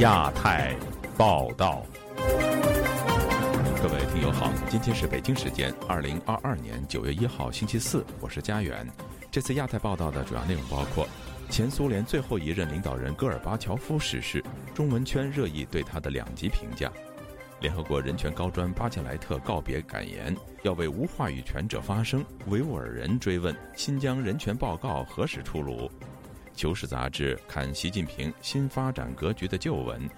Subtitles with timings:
[0.00, 0.76] 亚太
[1.16, 1.82] 报道，
[3.82, 8.86] 各位听友好，今天是北京时间二零二二年九月一号星期四，我是佳远。
[9.30, 11.08] 这次亚太报道的主要内容包括：
[11.48, 16.90] 前苏联最后一任领导人戈尔巴乔夫逝世，中文圈热议对他的两极评价；
[17.62, 25.86] 联合国人权高专巴切莱特告别感言，要为无话语权者发声；维吾尔人追问新疆人权报告何时出炉。
[26.56, 30.08] 《求是》杂志看习近平新发展格局的旧闻。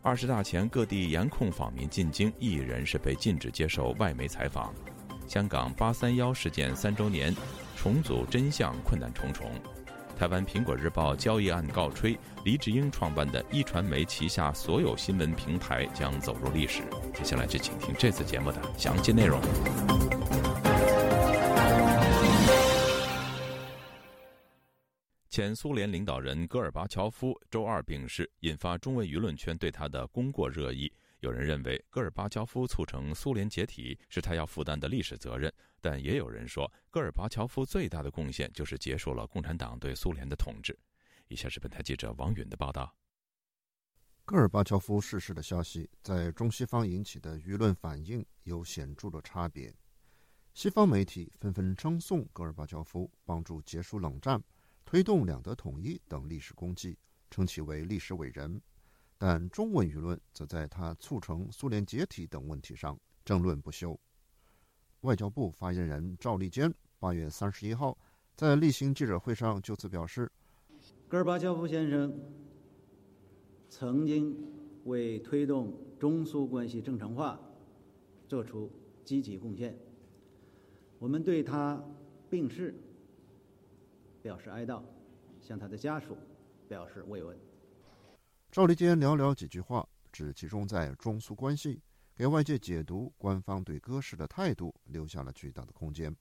[0.00, 4.74] 二十大前，各地严控访民进京，艺人是被禁止接受外媒采访。
[5.28, 7.32] 香港八三幺事件三周年，
[7.76, 9.46] 重组真相困难重重。
[10.18, 16.82] 台湾《苹果日报》交易案告吹，黎智英创办的一传媒旗下所有新闻平台将走入历史。
[17.14, 19.40] 接下来就请听这次节目的详细内容。
[25.32, 30.92] 前苏联领导人戈尔巴乔夫周二病逝，引发中文舆论圈对他的功过热议。
[31.20, 40.78] 有人认为，戈尔巴乔夫促成苏联解体是他要负担的历史责任，但也有人说，戈尔巴乔夫最大的贡献就是结束了共产党对苏联的统治。
[41.28, 42.94] 以下是本台记者王允的报道：
[44.26, 49.74] 戈尔巴乔夫逝世的消息在中西方引起的舆论反应有显著的差别。
[50.52, 54.38] 西方媒体纷纷称颂戈尔巴乔夫帮助结束冷战。
[54.92, 56.98] 推动两德统一等历史功绩，
[57.30, 58.60] 称其为历史伟人，
[59.16, 63.98] 但中文舆论则在他促成苏联解体等问题上争论不休。
[65.00, 67.96] 外交部发言人赵立坚八月三十一号
[68.36, 70.30] 在例行记者会上就此表示
[71.08, 72.14] ：“戈尔巴乔夫先生
[73.70, 74.36] 曾经
[74.84, 77.40] 为推动中苏关系正常化
[78.28, 78.70] 做出
[79.06, 79.74] 积极贡献，
[80.98, 81.82] 我们对他
[82.28, 82.78] 病逝。”
[84.22, 84.82] 表示哀悼，
[85.40, 86.16] 向他的家属
[86.68, 87.36] 表示慰问。
[88.50, 91.82] 赵立坚寥寥几句话，只集中在中苏关系，
[92.14, 96.14] 给外界解读官方对戈氏的态度留下了巨大的空间。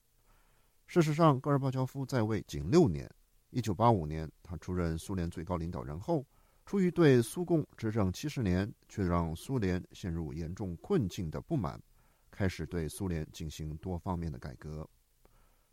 [0.87, 3.09] 事实上，戈尔巴乔夫在位仅六年。
[3.49, 6.25] 一九八五年，他出任苏联最高领导人后，
[6.65, 11.81] 出于对苏共执政七十年却让苏联陷入严重困境的不满，
[12.29, 14.89] 开始对苏联进行多方面的改革。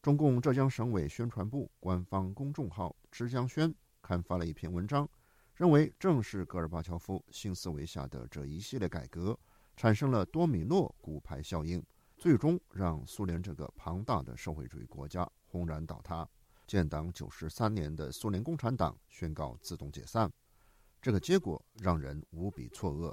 [0.00, 5.08] 中共浙江省委宣传部官方公众号“之江轩”刊发了一篇文章，
[5.56, 9.36] 认为正是戈尔巴乔夫新思维下的这一系列改革，
[9.76, 11.84] 产生了多米诺骨牌效应，
[12.16, 16.26] 最终让苏联这个庞大的社会主义国家轰然倒塌，
[16.64, 20.32] 建党九十三年的苏联共产党宣告自动解散。
[21.02, 23.12] 这个结果让人无比错愕，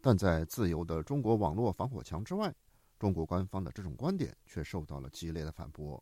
[0.00, 2.54] 但在自由的中国网络防火墙之外。
[3.02, 6.00] 中国官方的这种观点却受到了激烈的反驳。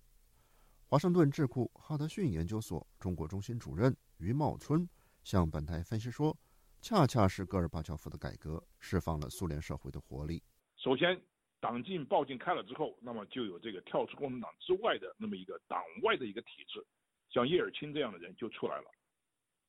[0.87, 4.87] 华盛顿智库哈德逊研究所中国中心主任于茂春
[5.25, 6.37] 向本台分析说
[6.83, 10.43] ：“恰恰是戈尔巴乔夫的改革释放了苏联社会的活力。
[10.77, 11.19] 首先，
[11.59, 16.85] 党禁报禁开了之后，那么就有这个跳出共产党之外的那么一个党外的一个体制，
[17.31, 18.91] 像叶尔钦这样的人就出来了。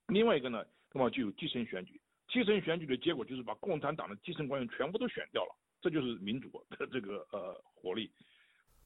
[0.08, 8.12] 另外一个呢，那么就有基层选举，基层选举的结果就是把共产党的基层官员全部都选掉了。”这就是民主的这个呃活力。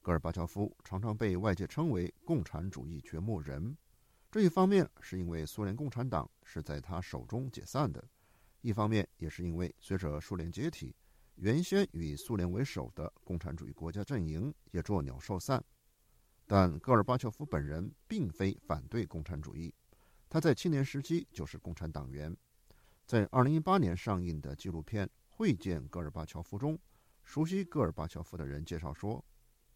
[0.00, 3.76] 戈尔巴乔夫常常被外界称为“共产主义掘墓人”，
[4.32, 8.02] 这一方面是因为苏联共产党是在他手中解散的，
[8.62, 10.94] 一方面也是因为随着苏联解体，
[11.34, 15.62] 原先以苏联为首的共产主义国家阵营也作鸟兽散。
[16.46, 19.74] 但戈尔巴乔夫本人并非反对共产主义，
[20.30, 22.34] 他在青年时期就是共产党员。
[23.04, 25.10] 在2018年上映的纪录片。
[25.36, 26.78] 会见戈尔巴乔夫中，
[27.22, 29.22] 熟悉戈尔巴乔夫的人介绍说，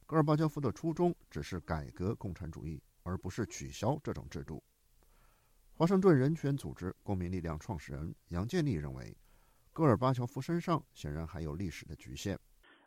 [0.07, 4.63] 戈尔巴乔夫的初衷只是改革共产主义，而不是取消这种制度。
[5.75, 9.15] 华盛顿人权组织公民力量创始人杨建立认为，
[9.71, 12.39] 戈尔巴乔夫身上显然还有历史的局限。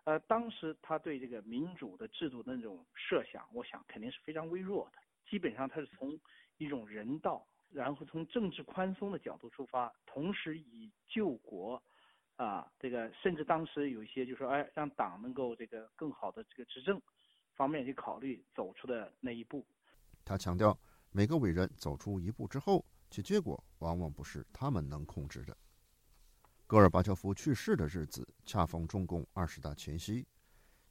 [0.05, 4.97] 呃，当时他对这个民主的制度的那种设想，我想肯定是非常微弱的。
[5.29, 6.19] 基本上他是从
[6.57, 11.79] 一种人道，然后从政治宽松的角度出发，同时以救国。
[12.35, 16.99] 啊，这个甚至当时有一些就说，哎，让党能够这个更好的这个执政
[17.55, 19.65] 方面去考虑走出的那一步。
[20.25, 20.77] 他强调，
[21.11, 25.55] 每个伟人走出一步之后，其结果往往不是他们能控制的。
[26.65, 30.25] 戈尔巴乔夫去世的日子恰逢中共二十大前夕，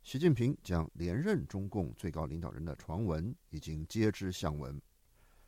[0.02, 4.80] 习近平将连任中共最高领导人的传闻已经皆知相闻，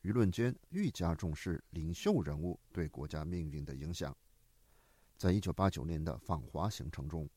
[0.02, 4.16] 舆论间愈加重视领袖人物对国家命运的影响。
[5.16, 7.28] 在一九八九年的访华行程中，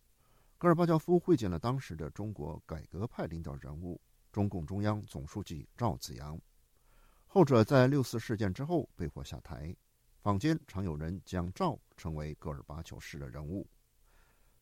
[0.58, 4.02] 戈尔巴乔夫会见了当时的中国改革派领导人物、
[4.32, 6.40] 中共中央总书记赵紫阳。
[7.26, 9.76] 后者在六四事件之后被迫下台。
[10.20, 13.66] 坊间常有人将赵称为戈尔巴乔式的人物。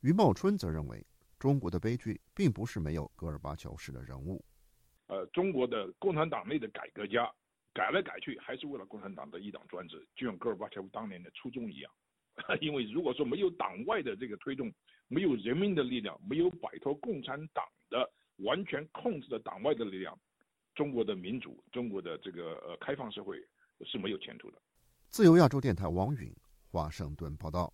[0.02, 1.04] 余茂春则认为，
[1.40, 4.46] 中国的悲剧并不是没有戈尔巴乔式的人物。
[5.08, 7.28] 呃，中国的共产党内的改革家
[7.74, 11.92] 改来改去，还是为了共产党的一党专制，就像戈尔巴乔夫当年的初衷一样。
[12.62, 14.72] 因为如果说没有党外的这个推动，
[15.08, 20.18] 没有人民的力量，没有摆脱共产党的完全控制的党外的力量，
[20.74, 23.38] 中国的民主，中国的这个呃开放社会
[23.86, 24.62] 是没有前途的。
[25.10, 26.34] 自由亚洲电台王允
[26.70, 27.74] 华盛顿报道。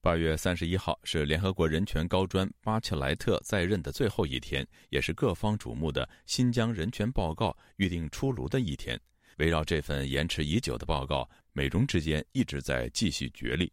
[0.00, 9.00] 八月三十一号是联合国人权高专巴切莱特在任的最后一天，也是各方瞩目的新疆人权报告预定出炉的一天。
[9.42, 13.72] 围绕这份延迟已久的报告，美中之间一直在继续角力。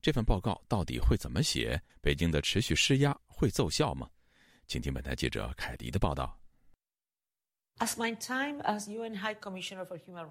[0.00, 1.78] 这份报告到底会怎么写？
[2.00, 4.08] 北京的持续施压会奏效吗？
[4.66, 6.40] 请听本台记者凯迪的报道。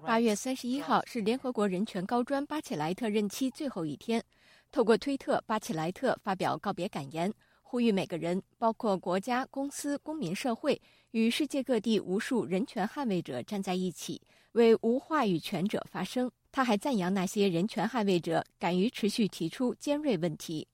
[0.04, 4.20] 八月三十一号是联合国人权高专巴切莱特任期最后一天。
[4.72, 7.32] 透过推特，巴切莱特发表告别感言，
[7.62, 14.20] 呼吁每个人，包括国家、公司、公民社会，与世界各地无数人权捍卫者站在一起，
[14.52, 16.30] 为无话语权者发声。
[16.52, 20.68] 他还赞扬那些人权捍卫者敢于持续提出尖锐问题。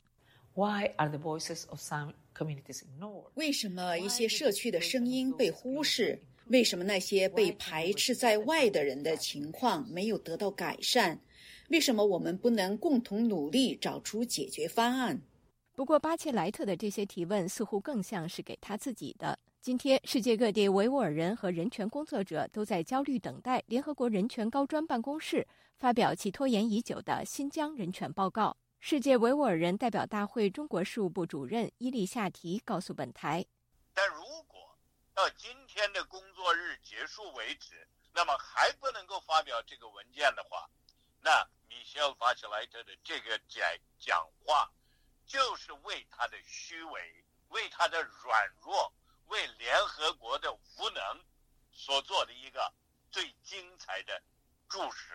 [0.55, 3.29] Why are the voices of some communities ignored?
[3.35, 6.23] 为什么一些社区的声音被忽视？
[6.49, 11.19] 为什么那些被排斥在外的人的情况没有得到改善？
[11.71, 15.21] 为什么我们不能共同努力找出解决方案？
[15.75, 19.38] 不过，巴切莱特的这些提问似乎更像是给他自己的。
[19.67, 25.45] 今天，世界各地维吾尔人和人权工作者都在焦虑等待联合国人权高专办公室
[25.77, 28.57] 发表其拖延已久的新疆人权报告。
[28.79, 33.45] 世界维吾尔人代表大会中国事务部主任伊利夏提告诉本台
[33.93, 34.79] ：“但如果
[35.13, 40.71] 到今天的工作日结束为止，那么还不能够发表这个文件的话，
[41.21, 43.67] 那……”米歇尔·巴切莱特的这个讲
[43.99, 44.71] 讲话，
[45.27, 48.93] 就是为他的虚伪、为他的软弱、
[49.28, 51.02] 为联合国的无能
[51.70, 52.73] 所做的一个
[53.11, 54.20] 最精彩的
[54.69, 55.12] 注释。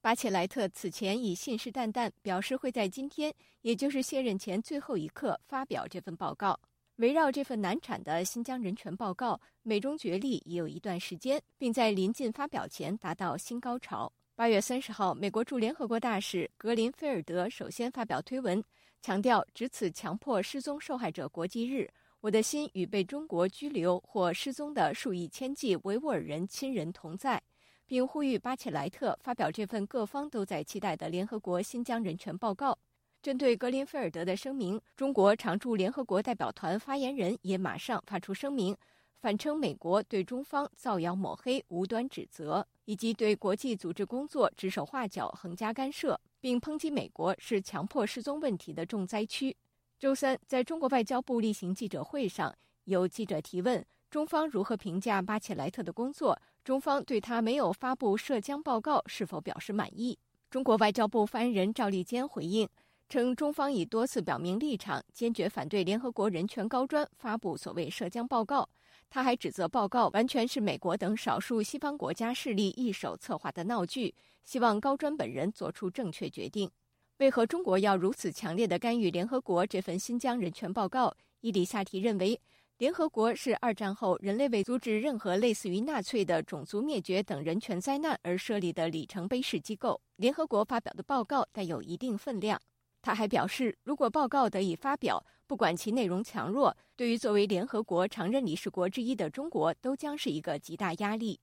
[0.00, 6.60] 巴切莱特此前已信誓旦旦表示会在今天，也就是卸任前最后一刻发表这份报告。
[6.96, 14.12] 围绕这份难产的新疆人权报告，美中角力已有一段时间，并在临近发表前达到新高潮。
[14.36, 18.62] 八月三十号，美国驻联合国大使格林菲尔德首先发表推文，
[19.00, 21.90] 强调值此强迫失踪受害者国际日，
[22.24, 27.38] 我的心与被中国拘留或失踪的数以千计维吾尔人亲人同在，
[27.84, 32.78] 并呼吁巴切莱特发表这份各方都在期待的联合国新疆人权报告。
[33.20, 38.74] 针对格林菲尔德的声明，中国常驻联合国代表团发言人也马上发出声明。
[39.20, 49.54] 反称美国对中方造谣抹黑、无端指责，以及对国际组织工作指手画脚、横加干涉，并抨击美国是强迫失踪问题的重灾区。
[49.98, 52.54] 周三，在中国外交部例行记者会上，
[52.84, 60.18] 有记者提问中方如何评价巴切莱特的工作，中方对他没有发布涉疆报告是否表示满意。
[60.50, 62.68] 中国外交部发言人赵立坚回应
[63.08, 68.68] 称，中方已多次表明立场，坚决反对联合国人权高专发布所谓涉疆报告。
[69.08, 76.68] 他还指责报告完全是美国等少数西方国家势力一手策划的闹剧，希望高专本人做出正确决定。
[77.18, 81.14] 为何中国要如此强烈的干预联合国这份新疆人权报告？
[81.42, 82.40] 伊里夏提认为，
[82.78, 90.00] 联合国是二战后人类为阻止任何类似于纳粹的种族灭绝等人权灾难而设立的里程碑式机构。
[90.16, 92.60] 联合国发表的报告带有一定分量。
[93.00, 101.38] 他还表示，如果报告得以发表，不管其内容强弱，对于作为联合国常任理事国之一的中国，都将是一个极大压力，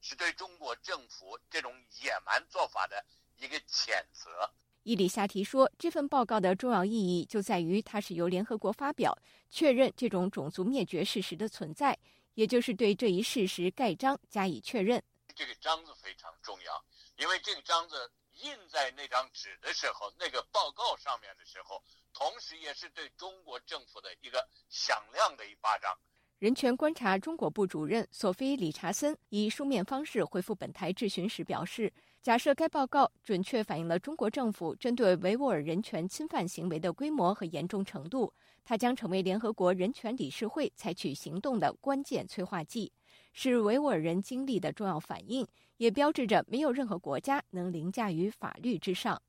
[0.00, 3.04] 是对中国政府这种野蛮做法的
[3.38, 4.48] 一个谴责。
[4.88, 9.14] 伊里夏提说，这份报告的重要意义就在于它是由联合国发表，
[9.50, 11.94] 确认这种种族灭绝事实的存在，
[12.32, 15.02] 也就是对这一事实盖章加以确认。
[15.34, 16.82] 这个章子非常重要，
[17.18, 18.10] 因为这个章子。
[18.40, 21.82] 印在那张纸的时候，那个报告上面的时候，
[22.14, 25.92] 同时也是对中国政府的一个响亮的一巴掌。
[26.38, 38.32] 人权观察中国部主任索菲·理查森以书面方式回复本台质询时表示：“假设该报告准确反映了中国政府针对维吾尔人权侵犯行为的规模和严重程度，
[38.64, 42.92] 它将成为联合国人权理事会采取行动的关键催化剂，
[43.32, 45.46] 是维吾尔人经历的重要反应。”
[45.78, 49.22] 也标志着没有任何国家能凌驾于法律之上。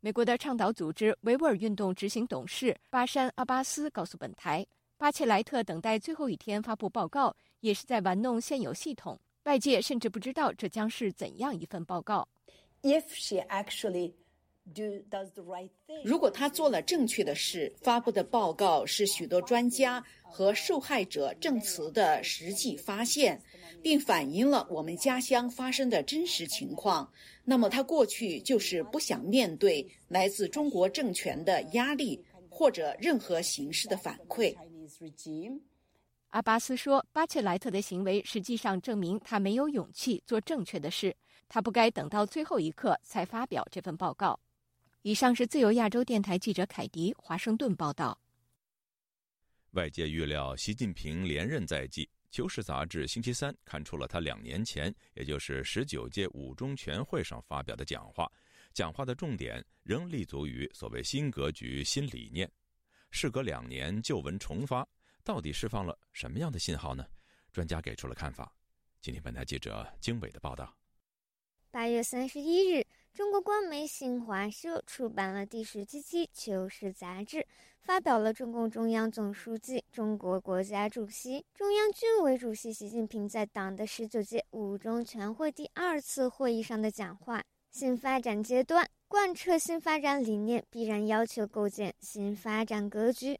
[0.00, 4.66] 美国的倡导组织维吾尔运动执行董事巴山·阿巴斯告诉本台，
[4.96, 9.20] 巴切莱特等待最后一天发布报告，也是在玩弄现有系统。
[9.44, 12.28] 外界甚至不知道这将是怎样一份报告。
[12.82, 14.12] if she actually
[14.74, 23.40] do does the right thing，如果他做了正确的事，发布的报告是许多专家和受害者证词的实际发现，
[23.82, 27.10] 并反映了我们家乡发生的真实情况，
[27.44, 34.54] 那么他过去就是不想面对来自中国政权的压力或者任何形式的反馈。
[36.30, 41.16] 阿巴斯说：“巴切莱特的行为实际上证明他没有勇气做正确的事，
[41.48, 44.38] 他不该等到最后一刻才发表这份报告。”
[45.02, 48.16] 以上是自由亚洲电台记者凯迪华盛顿报道。
[49.70, 58.30] 外界预料习近平连任在即，《求是》杂志星期三看出了他两年前，也就是十九届五中全会上发表的讲话，
[58.72, 62.48] 讲话的重点仍立足于所谓新格局、新理念。
[63.10, 64.86] 事隔两年，旧闻重发。
[65.24, 67.06] 到底释放了什么样的信号呢？
[67.52, 68.52] 专家给出了看法。
[69.00, 70.76] 今天本台记者经纬的报道。
[71.70, 77.46] 八月三十一日，中国官媒新华社出版了第十七期《求是》杂志，
[77.80, 87.42] 发表了中共中央总书记、中国国家主席、中央军委主席习近平在党的十九届五中全会第二次会议上的讲话。
[87.70, 93.38] 新发展阶段，贯彻新发展理念，必然要求构建新发展格局。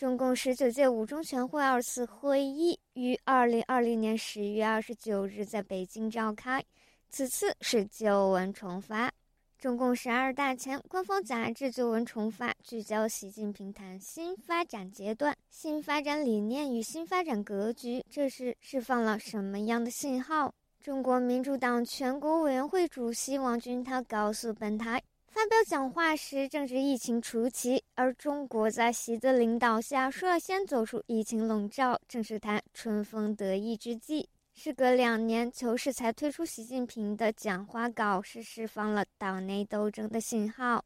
[0.00, 6.64] 中共十九届五中全会二次会议于二零二零年十月二十九日在北京召开，
[7.10, 9.12] 此次是旧闻重发。
[9.58, 20.50] 中共十二大前官方杂志《旧闻重发》聚焦习近平谈新发展阶段、新发展理念与新发展格局，这是释放了什么样的信号？
[20.82, 25.02] 中国民主党全国委员会主席王军涛告诉本台。
[25.32, 34.28] 发表讲话时正值疫情初期，而中国在习的领导下率先走出疫情笼罩，正是他春风得意之际。
[34.54, 40.84] 时隔两年，求是才推出习近平的讲话稿，是释放了党内斗争的信号。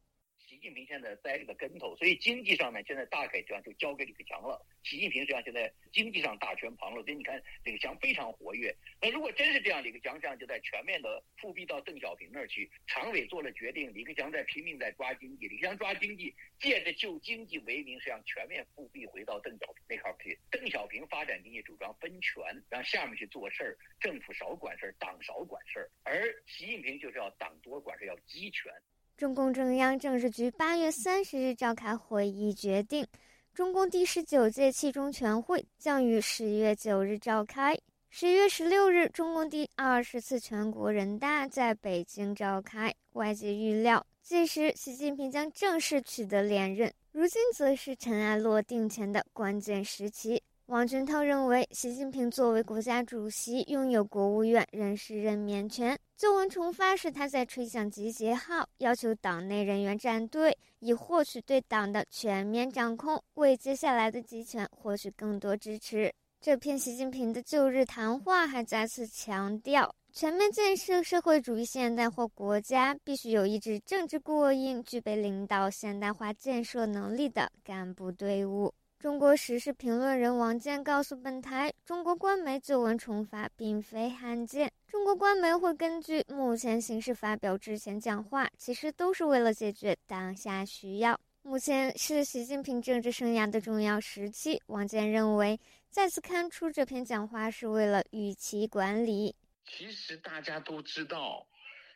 [0.64, 4.59] 习近平现在栽了个跟头，所以经济上面现在大概这样就交给李克强了。
[4.83, 8.75] 习近平实际上现在经济上大权旁落，所以你看李克强非常活跃。
[8.99, 12.71] 那如果真是这样，李克强这样就在全面的复辟到邓小平那儿去。
[12.87, 20.38] 常委做了决定，李克强在拼命在抓经济，李克强抓经济，借着就经济为名，实际上全面复辟回到邓小平那块儿去。
[20.50, 28.73] 邓小平发展经济主张分权，让下面去做事儿，政府少管事儿，党少管事儿，而习近平就是要党多管事儿，要集权。
[29.16, 33.06] 中共中央政治局八月三十日召开会议，决定
[33.52, 37.78] 中共第十九届七中全会将于十月九日召开。
[38.11, 42.92] 十月十六日，中共第二十次全国人大在北京召开。
[43.12, 46.92] 外界预料，届时习近平将正式取得连任。
[47.12, 50.42] 如今，则是尘埃落定前的关键时期。
[50.66, 55.97] 王军涛认为，习近平作为国家主席，拥有国务院人事任免权。
[56.16, 66.14] 旧闻重发是他在吹响集结号，要求党内人员站队，以获取对党的全面掌控，为接下来的集权获取更多支持。
[66.40, 78.73] 这篇习近平的旧日谈话还再次强调，全面建设社会主义现代化国家，必须有一支政治过硬、具备领导现代化建设能力的干部队伍。
[79.05, 84.73] 中国时事评论人王健告诉本台：“中国官媒旧闻重发并非罕见。
[84.87, 91.21] 中国官媒会根据目前形势发表之前讲话，其实都是为了解决当下需要。
[91.43, 99.37] 目前是习近平政治生涯的重要时期。”王健认为，再次刊出这篇讲话是为了预期管理。
[99.67, 101.47] 其实大家都知道，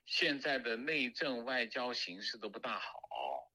[0.09, 2.99] 现在的内政外交形势都不大好。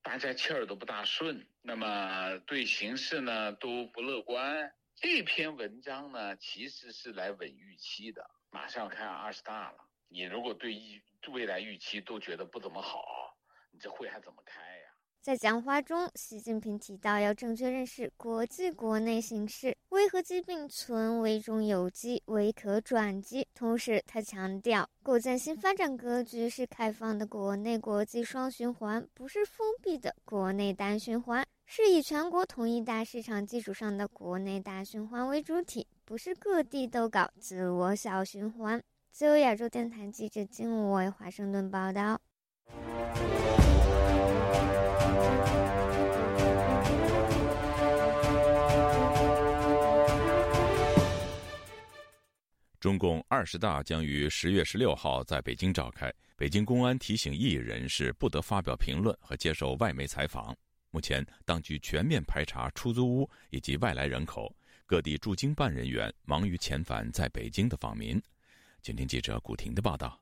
[0.04, 4.72] 大家气儿都不大顺，那么对形势呢都不乐观。
[4.96, 8.30] 这篇文章呢其实是来稳预期的。
[8.52, 9.78] 马上要开二十大了，
[10.10, 13.36] 你如果对预未来预期都觉得不怎么好，
[13.72, 14.62] 你这会还怎么开？
[15.24, 23.48] 在讲话中，习近平提到要正确认识国际国内形势，危和机并存，危中有机，危可转机。
[23.56, 38.84] 同时，他强调，构建新发展格局是开放的国内国际双循环，不是封闭的国内单循环，是以全国统一大市场基础上的国内大循环为主体，不是各地都搞自我小循环。
[39.13, 42.20] 自由亚洲电台记者金伟华盛顿报道。
[52.84, 56.12] 中共二十大将于十月十六号在北京召开。
[56.36, 60.54] 北京公安提醒异议人士不得发表评论和接受外媒采访。
[60.92, 64.54] 目前，当局全面排查出租屋以及外来人口，
[64.86, 68.22] 各地驻京办人员忙于遣返在北京的访民。
[68.82, 70.20] 请听记者古婷的报道。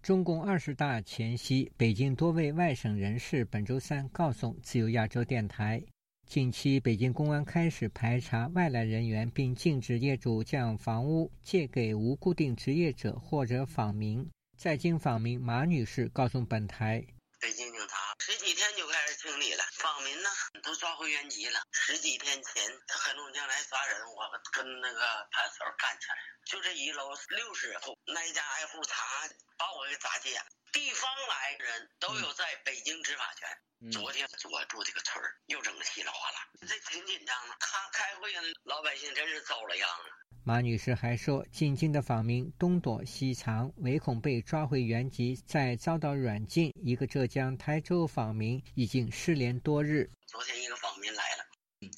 [0.00, 5.84] 中共二十大前夕，北京多位外省人士本周三告诉自由亚洲电台，
[6.26, 14.28] 近期北京公安开始排查外来人员，并禁止业主将房屋借给无固定职业者或者访民。
[14.56, 17.04] 在京访民马女士告诉本台。
[17.46, 20.28] 北京警察十几天就开始清理了，访民呢
[20.64, 21.62] 都抓回原籍了。
[21.70, 30.44] 十几天前黑龙江来抓人，我跟那个派出所干起来，就这一楼六十户，挨家挨户查，把我给砸急眼。
[30.72, 33.92] 地方来人都有在北京执法权。
[33.92, 37.54] 昨天我住这个村儿又整稀里哗啦，这挺紧张的。
[37.60, 38.34] 他开会，
[38.64, 40.04] 老百姓真是遭了殃了。
[40.46, 46.72] 马女士还说，进京的访民东躲西藏，唯恐被抓回原籍，再遭到软禁。
[46.84, 50.08] 一个浙江台州访民已经失联多日。
[50.28, 51.42] 昨天一个访民来了，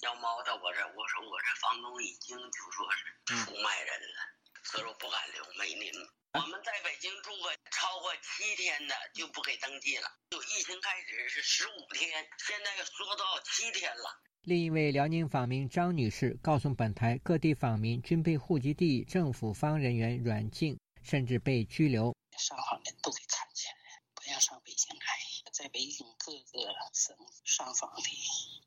[0.00, 4.19] 要猫到我这，我说我这房东已经就说是出卖人了，
[4.64, 5.93] 所以说不敢留，没您。
[6.40, 10.09] 我们在北京住过超过七天的就不给登记了。
[10.30, 12.09] 就疫情开始是十五天，
[12.47, 14.23] 现在缩到七天了。
[14.42, 22.14] 另一位辽宁访民张女士告诉本台，各地访民均被户籍地政府方人员软禁，甚至被拘留。
[22.38, 25.07] 上访人都给看起来，不要上北京来。
[25.52, 28.02] 在北京各个省上访的，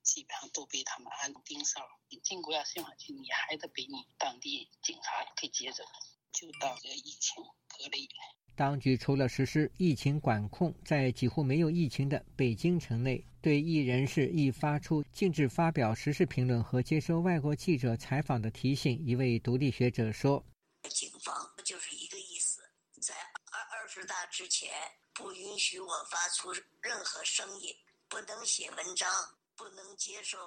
[0.03, 1.79] 基本上都被他们按盯梢。
[2.09, 5.85] 你进国家信访局，你还得被你当地警察给接走，
[6.31, 8.09] 就当这疫情隔离。
[8.55, 18.99] 当局除了实施疫情管控，在几乎没有疫情的北京城内，对艺人士亦发出禁止发表时事评论和接受外国记者采访的提醒。
[19.03, 20.43] 一位独立学者说
[20.89, 21.33] ：“警方
[21.63, 22.61] 就是一个意思，
[23.01, 23.15] 在
[23.51, 24.69] 二二十大之前，
[25.13, 27.73] 不允许我发出任何声音，
[28.09, 29.09] 不能写文章，
[29.55, 30.37] 不能接受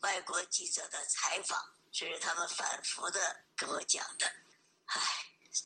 [0.00, 1.58] 外国记者的采访，
[1.92, 3.20] 这是他们反复的
[3.56, 4.26] 跟我讲的。”
[4.90, 5.00] 唉。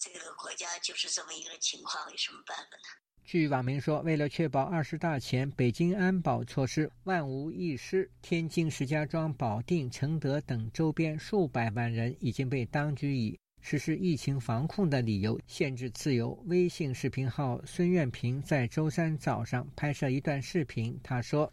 [0.01, 2.85] 这个国家就是这么一个情况，有什么办法呢？
[3.23, 16.31] 据网民说，为了确保二十大前北京安保措施万无一失，天津、石家庄、保定、承德等周边数百万人已经被当局以实施疫情防控的理由限制自由。
[16.47, 21.51] 微信视频号孙愿平在周三早上拍摄一段视频，他说：“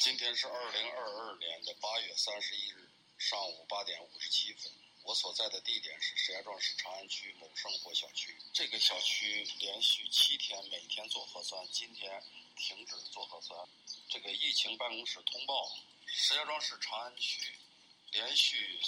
[0.00, 4.72] 今天是二零二二年的八月三十一日上午八点五十七分。”
[5.08, 8.36] 我所在的地点是石家庄市长安区某生活小区。
[8.52, 12.22] 这个小区连续七天每天做核酸，今天
[12.56, 13.58] 停止做核酸。
[14.10, 15.66] 这个疫情办公室通报，
[16.04, 17.54] 石家庄市长安区
[18.12, 18.78] 连续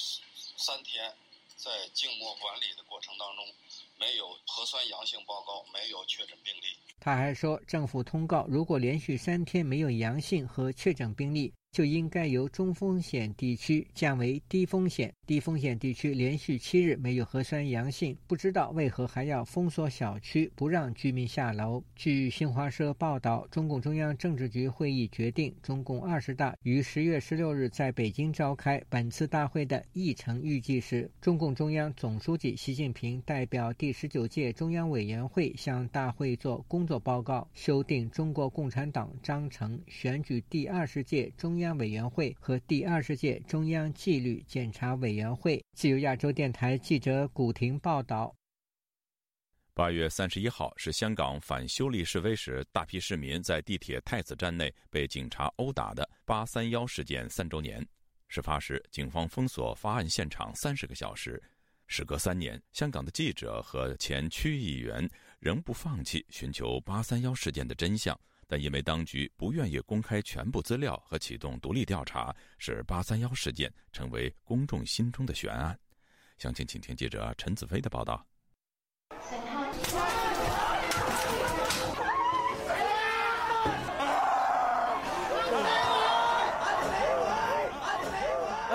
[0.59, 1.11] 三天
[1.57, 3.55] 在静默管理的过程当中，
[3.97, 6.77] 没有核酸阳性报告，没有确诊病例。
[7.01, 11.55] 他还说，政府通告，如果连续三天没有阳性和确诊病例。
[11.73, 15.15] 就应该由中风险地区降为低风险。
[15.25, 21.81] 低风险地区连续七日没有核酸阳性，不知道为何还要封锁小区，不让居民下楼。
[21.95, 28.83] 据新华社报道，中共中央政治局会议决定，中共二十大于十月十六日在北京召开。
[28.89, 41.60] 本次大会的议程预计是：中共中央总书记习近平代表第十九届中央委员会向大会作工作报告，修订中国共产党章程，选举第二十届中。
[41.61, 45.63] 中央委员会和第二十届中央纪律检查委员会。
[45.75, 48.35] 自由亚洲电台记者古婷报道。
[49.75, 57.87] 八月三十一号是香港反修例示威时，大批市民在地铁太子站内被警察殴打的“八三幺”事件三周年。
[58.29, 61.43] 事发时，警方封锁发案现场三十个小时。
[61.87, 65.07] 时隔三年，香港的记者和前区议员
[65.39, 68.19] 仍不放弃寻求“八三幺”事件的真相。
[68.51, 75.79] 但因为当局不愿意公开全部资料和启动独立调查，使八三幺事件成为公众心中的悬案。
[76.37, 78.27] 详情，请听记者陈子飞的报道。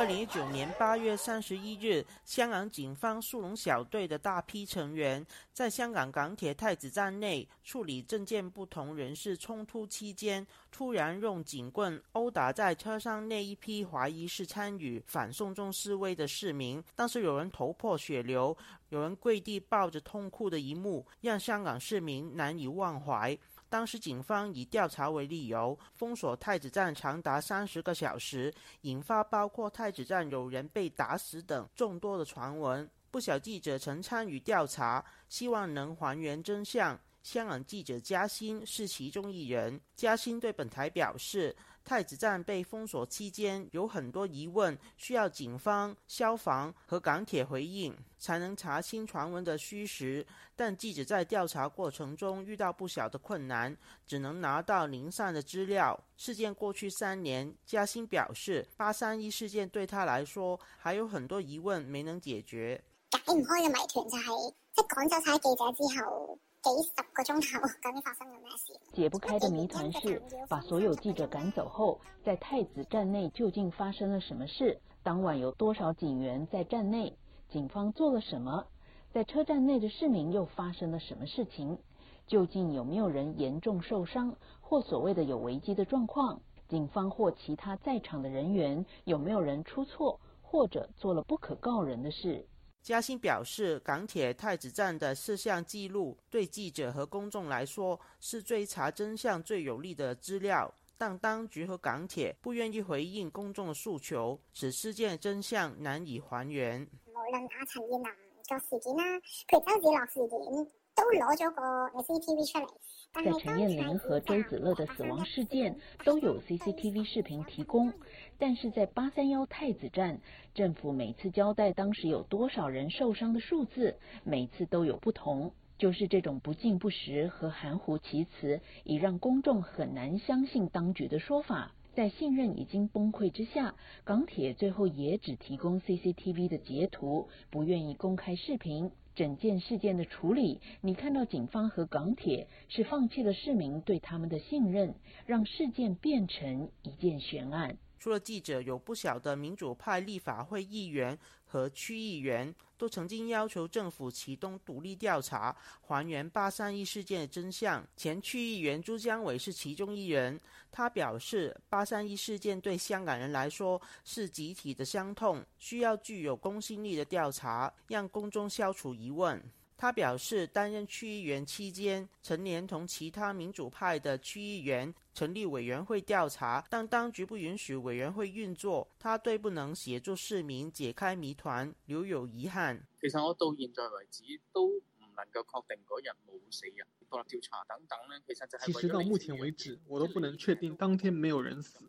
[0.06, 16.84] 二零一九年八月三十一日，香港警方速龙小队的大批成员在香港港铁太子站内处理政见不同人士冲突期间，突然用警棍殴打在车上那一批怀疑是参与反送中示威的市民。
[16.94, 18.56] 当时有人头破血流，
[18.90, 23.36] 有人跪地抱着痛哭的一幕，让香港市民难以忘怀。
[23.76, 32.90] 当时警方以调查为理由，封锁太子站长达三十个小时，引发包括太子站有人被打死等众多的传闻。
[33.12, 36.98] 不少记者曾参与调查，希望能还原真相。
[37.22, 39.78] 香港记者嘉欣是其中一人。
[39.94, 41.54] 嘉欣对本台表示，
[41.86, 50.26] 太子站被封锁期间，有很多疑问需要警方、消防和港铁回应，才能查清传闻的虚实。
[50.56, 55.98] 但记者在调查过程中遇到不小的困难，只能拿到零散的资料。
[56.18, 62.84] 事件过去三年，嘉欣表示，八三一事件对他来说还有很多疑问没能解决。
[63.12, 66.40] 解唔开嘅谜团就系，即系赶走晒记者之后。
[66.66, 68.74] 几十个钟头，究竟发生咗咩事？
[68.92, 74.82] 解不开的谜团是，把所有记者赶走后，在太子站内究竟发生了什么事？
[75.04, 77.16] 当晚有多少警员在站内？
[77.50, 78.66] 警方做了什么？
[79.14, 81.78] 在车站内的市民又发生了什么事情？
[82.26, 86.42] 究竟有没有人严重受伤，或所谓的有危机的状况？
[86.68, 92.48] 警方或其他在场的人员有没有人出错，或者做了不可告人的事？
[92.86, 106.88] 嘉兴表示，港铁太子站的摄像记录对记者和公众来说是追查真相最有力的资料，但当局和港铁不愿意回应公众的诉求，使事件真相难以还原。
[107.08, 108.16] 无论阿陈燕南
[108.48, 109.04] 个事件啦，
[109.50, 111.62] 佢周子乐事件，都攞咗个
[112.04, 112.70] CCTV 出嚟。
[113.16, 117.92] 在陈燕玲和周子乐的死亡事件都有 CCTV 视频提供，
[118.38, 120.20] 但是在八三幺太子站，
[120.54, 125.52] 政府每次交代当时有多少人受伤的数字，每次都有不同。
[125.78, 131.74] 就是这种不尽不实和含糊其辞，已让公众很难相信当局的说法。
[131.94, 138.92] 在信任已经崩溃之下，港铁最后也只提供 CCTV 的截图，不愿意公开视频。
[139.16, 144.94] 整件事件的处理，你看到警方和港铁是放弃了市民对他们的信任，
[145.26, 147.78] 让事件变成一件悬案。
[148.06, 157.84] 除了记者，有不少的民主派立法会议员和区议员都曾经要求政府启动独立调查，还原八三一事件的真相。
[157.98, 160.40] 前区议员朱江伟是其中一人，
[160.72, 169.42] 他表示，八三一事件对香港人来说是集体的伤痛，需要具有公信力的调查，让公众消除疑问。
[169.78, 178.88] 他表示，担任区议员期间，曾连同其他民主派的区议员成立委员会调查，但当局不允许委员会运作。
[178.98, 182.82] 他对不能协助市民解开谜团留有遗憾。
[183.02, 184.82] 其實我到現在為止都唔
[185.18, 186.88] 能夠確定嗰日冇死人。
[187.10, 188.66] 獨立調查等等呢，其實就係。
[188.66, 191.80] 其實到目前為止，我都不能確定當天沒有人死。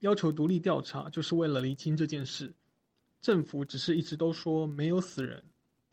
[0.00, 2.54] 要求獨立調查，就是為了釐清這件事。
[3.20, 5.42] 政府只是一直都說沒有死人。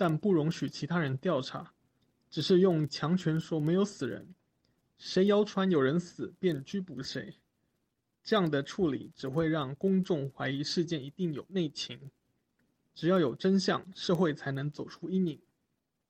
[0.01, 1.75] 但不容许其他人调查，
[2.27, 4.33] 只是用强权说没有死人，
[4.97, 7.35] 谁谣传有人死便拘捕谁，
[8.23, 12.09] 这样的处理只会让公众怀疑事件一定有内情。
[12.95, 15.39] 只要有真相，社会才能走出阴影。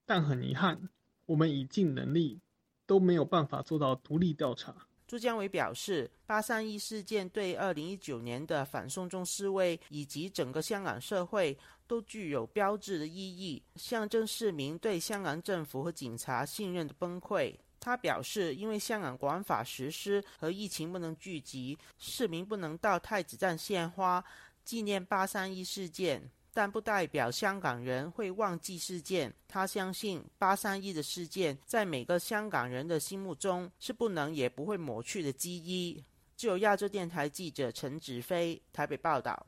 [0.06, 0.88] 但很遗憾，
[1.26, 2.40] 我们已尽能力
[2.86, 4.88] 都没有办法做到独立调查。
[5.12, 11.54] 朱江伟表示，八三一事件对二零一九年的反送中示威以及整个香港社会
[11.86, 17.54] 都具有标志的意义，象征市民对香港政府和警察信任的崩溃。
[17.78, 24.24] 他表示，因为香港國安法实施和疫情不能聚集，市民不能到太子站献花
[24.64, 26.22] 纪念八三一事件。
[26.52, 29.32] 但不代表香港人会忘记事件。
[29.48, 36.04] 他相信八三一的事件在每个香港人的心目中是不能也不会抹去的记忆。
[36.36, 39.46] 就有亞洲电台记者陈子飞台北报道。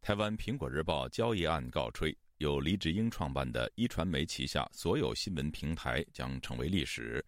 [0.00, 7.24] 台湾苹果日报交易案告吹，由黎智英创办的一传媒旗下所有新闻平台将成为历史。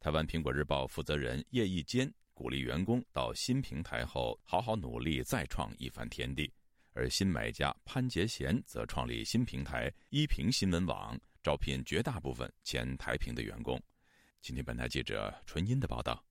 [0.00, 6.52] 台湾苹果日报负责人叶一坚鼓励员工到新平台后好好努力，再创一番天地。
[6.94, 13.80] 而新买家潘杰贤则创立新平台一平新闻网，招聘绝大部分前台平的员工。
[14.40, 16.24] 今天本台记者纯音的报道：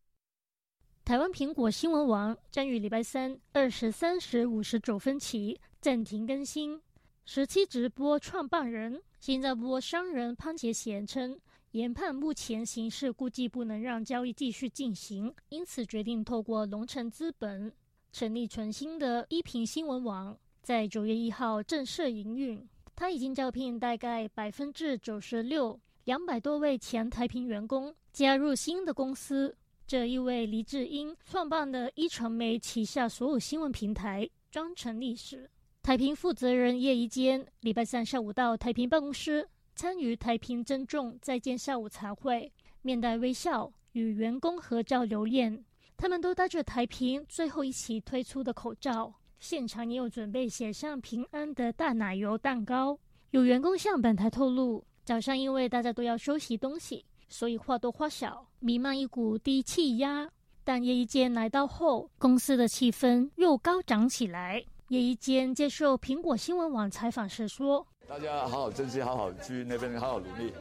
[1.04, 6.82] 台湾苹果新闻网将于礼拜三二十三时五十九分起暂停更新。
[7.26, 11.38] 十七直播创办人新加坡商人潘杰贤称，
[11.72, 17.74] 研判目前形势估计不能让交易继续进行，因此决定透过龙城资本
[18.14, 20.38] 成立全新的一平新闻网。
[20.64, 29.54] 在九月一号正式营运，他已经招聘大概百分之九十六，两百多位前台平员工加入新的公司。
[29.86, 35.50] 这一位黎智英创办的一传媒旗下所有新闻平台將成历史。
[35.82, 39.46] 台平负责人叶一坚礼拜三下午到台平办公室
[39.76, 42.50] 参与台平珍重再见下午茶会，
[42.82, 45.62] 面带微笑与员工合照留念。
[45.98, 49.14] 他们都戴着台平最后一期推出的口罩。
[49.44, 52.98] 現場也有准备写上平安的大奶油蛋糕。
[53.32, 60.30] 有员工向本台透露，早上因为大家都要收拾东西，所以話多話少，弥漫一股低气压。
[60.64, 64.64] 但叶一坚来到后，公司的气氛又高涨起来。
[64.88, 70.54] 叶一坚接受苹果新闻网采访时说：“大家好好珍惜，好好去那边好好努力，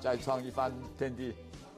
[0.00, 1.30] 再创一番天地，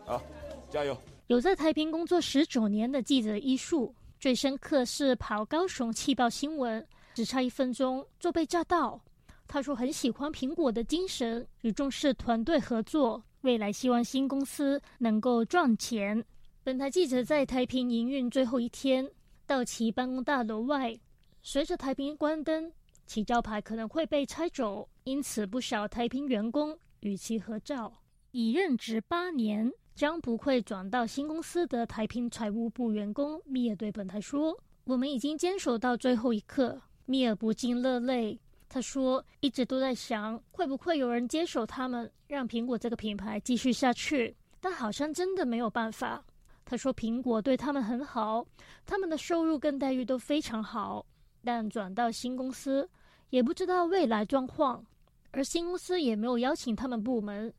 [0.05, 0.23] 好，
[0.71, 9.01] 加油！”有在台平工作十九年的记者一树，最深刻是跑高雄气爆新闻，只差一分钟就被炸到。
[9.47, 16.25] 他说很喜欢苹果的精神与重视团队合作，未来希望新公司能够赚钱。
[16.65, 19.09] 本台记者在台平营运最后一天，
[19.47, 20.99] 到其办公大楼外，
[21.43, 22.73] 随着台平关灯，
[23.07, 27.93] 其招牌可能会被拆走，因此不少台平员工与其合照。
[28.33, 34.55] 已任职八年，将不会转到新公司的台平财务部员工米尔对本台说
[34.85, 38.39] ：“我们已经坚守到最后一刻。”米尔不禁落泪。
[38.69, 44.37] 他说：“一直都在想，会不会有人接手他们，让苹果这个品牌继续下去？
[44.61, 46.23] 但好像真的没有办法。”
[46.67, 48.47] 他说：“苹果对他们很好，
[48.85, 51.07] 他们的收入跟待遇都非常好，
[51.43, 52.87] 但转到新公司
[53.31, 54.85] 也不知道未来状况，
[55.31, 57.51] 而新公司也没有邀请他们部门，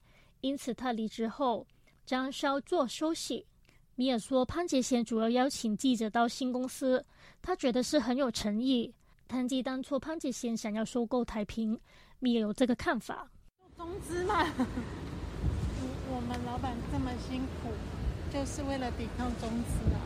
[0.42, 1.66] 因此他离职后
[2.08, 3.46] 将稍作休息。”
[3.94, 7.06] 米尔说：“潘杰贤主要邀请记者到新公司，
[7.42, 8.92] 他觉得是很有诚意。
[9.28, 11.80] 谈及当初潘杰贤想要收购台平，
[12.20, 13.30] 米尔有这个看法：
[13.76, 14.46] 中资嘛，
[16.10, 17.70] 我们老板这么辛苦。”
[18.34, 20.00] 就是为了抵抗中资啊！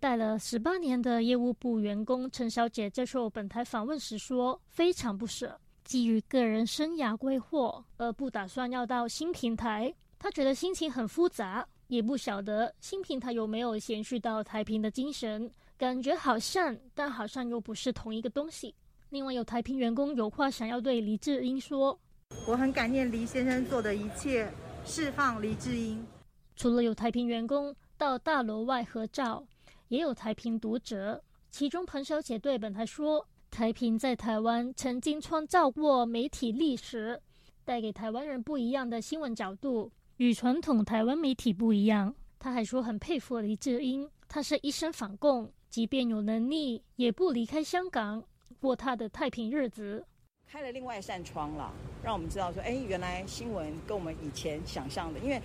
[0.00, 9.94] 带了十八年的业务部员工陈小姐接受本台访问时说：“非常不舍，基于个人生涯规划而不打算要到新平台。
[10.18, 18.74] 她觉得心情很复杂，也不晓得新平台有没有延续到台平的精神，感觉好像，但好像又不是同一个东西。”
[19.10, 21.98] 另外，有台平员工有话想要对黎智英说
[22.46, 24.52] ：“我很感念黎先生做的一切，
[24.84, 26.04] 释放黎智英。”
[26.56, 29.42] 除了有台平员工到大楼外合照，
[29.88, 31.22] 也有台平读者。
[31.50, 37.18] 其中彭小姐对本台说：“台平在台湾曾经创造过媒体历史，
[37.64, 48.22] 带给台湾人不一样的新闻角度，与传统台湾媒体不一样。”他还说很佩服李智英，他是一生反共，即便有能力也不离开香港
[48.60, 50.04] 过他的太平日子。
[50.46, 51.72] 开了另外一扇窗了，
[52.04, 55.40] 让我们知道说：“哎，原来新闻跟我们以前想象的，因为。”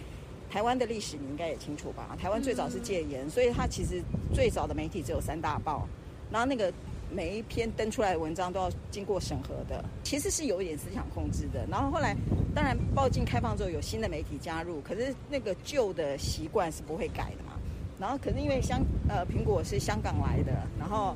[0.51, 2.15] 台湾的历史你应该也清楚吧？
[2.21, 4.03] 台湾最早是戒严，所以它其实
[4.35, 5.87] 最早的媒体只有三大报，
[6.29, 6.71] 然后那个
[7.13, 11.65] 每一篇登出来的文章都要经过审核的，其实是有一点思想控制的。
[11.69, 12.15] 然后后来
[12.53, 17.53] 当然报禁开放之后有新的媒体加入，可是那个旧的习惯是不会改的嘛。
[17.99, 21.15] 然后可是因为香呃苹果是香港来的，然后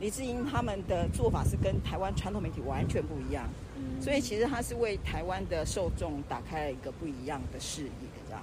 [0.00, 3.48] 李志英他们的做法是跟台湾传统媒体完全不一样，
[4.00, 7.90] 所以其实他是为台湾的受众打开了一个不一样的视野，
[8.26, 8.42] 这样。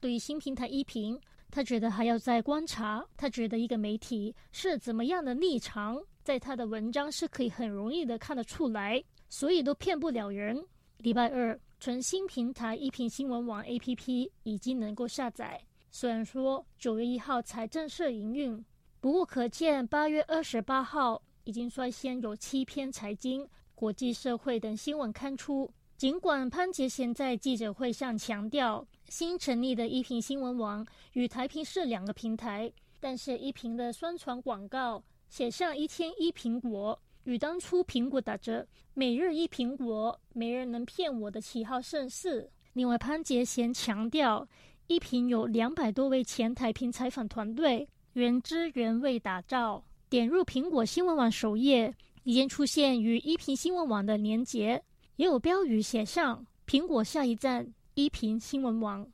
[0.00, 1.18] 对于新平台一评，
[1.50, 3.04] 他觉得还要再观察。
[3.16, 10.62] 他觉得一个媒体是怎么样的立场，在他的文章是可以很容易的看得出来，所以都骗不了人。
[10.98, 15.58] 礼拜二，纯新平台一评新闻网 APP 已经能够下载，
[15.90, 18.62] 虽然说九月一号才正式营运，
[19.00, 25.70] 不过可见八月二十八号已经率先有七篇财经、国际社会等新闻刊出。
[25.96, 28.86] 尽管潘杰贤在记者会上强调。
[29.08, 42.50] 新成立的一品新闻网与台平是两个平台，但是一平的宣传广告写上一天一苹果，与当初苹果打着每日一苹果，没人能骗我的旗号甚似。
[42.72, 44.46] 另外，潘杰贤强调，
[44.86, 49.84] 一平有两百多位前台平采访团队，原汁原味打造。
[50.08, 54.82] 点入苹果新闻网首页，已经出现与一平新闻网的连结，
[55.16, 57.72] 也有标语写上“苹果下一站”。
[57.94, 59.04] 一平新闻网，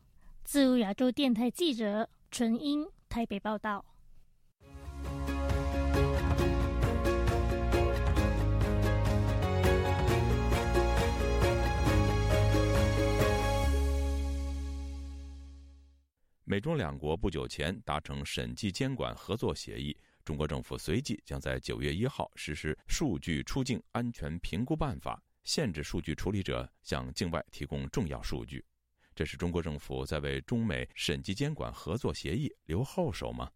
[0.44, 3.82] 自由亚洲电台记者纯英台北报道。
[16.46, 28.62] 美中两国不久前达成审计监管合作协议，中国政府随即将在九月一号实施《数据出境安全评估办法》，限制数据处理者向境外提供重要数据。
[29.14, 33.50] 这是中国政府在为中美审计监管合作协议留后手吗？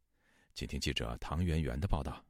[0.54, 2.24] 请听记者唐媛媛的报道。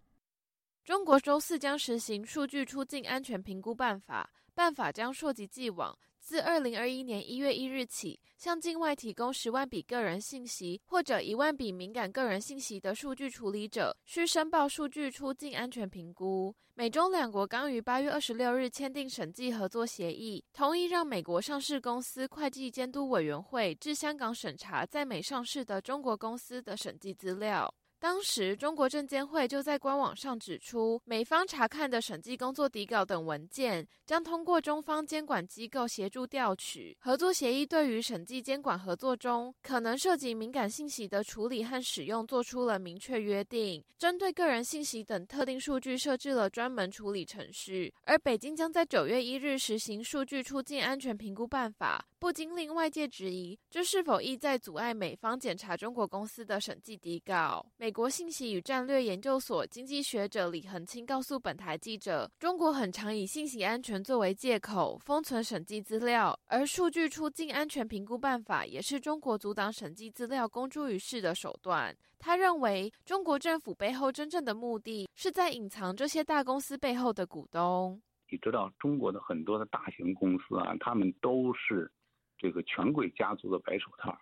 [0.84, 5.96] 中国周四将实行数据出境安全评估办法，办法将溯及既往
[6.28, 16.54] 自二零二一年一月一日起，向境外提供十万笔个人信息或者一万笔敏感个人信息的数据处理者，需申报数据出境安全评估。
[16.74, 27.74] 美中两国刚于八月二十六日签订审计合作协议，同意让美国上市公司会计监督委员会至香港审查在美上市的中国公司的审计资料。
[28.00, 36.96] 当时，中国证监会就在官网上指出，美方查看的审计工作底稿等文件将通过中方监管机构协助调取。
[37.00, 47.92] 合作协议对于审计监管合作中可能涉及敏感信息的处理和使用做出了明确约定，针对个人信息等特定数据设置了专门处理程序。
[48.04, 57.66] 而北京将在九月一日实行数据出境安全评估办法，不禁令外界质疑，这是否意在阻碍美方检查中国公司的审计底稿？
[57.76, 77.98] 美美国信息与战略研究所经济学者李恒清告诉本台记者：“中国很常以信息安全作为借口封存审计资料，而数据出境安全评估办法也是中国阻挡审计资料公诸于世的手段。”他认为，中国政府背后真正的目的是在隐藏这些大公司背后的股东。
[78.30, 81.90] 你知道，中国的很多的大型公司啊，他们都是
[82.36, 84.14] 这个权贵家族的白手套。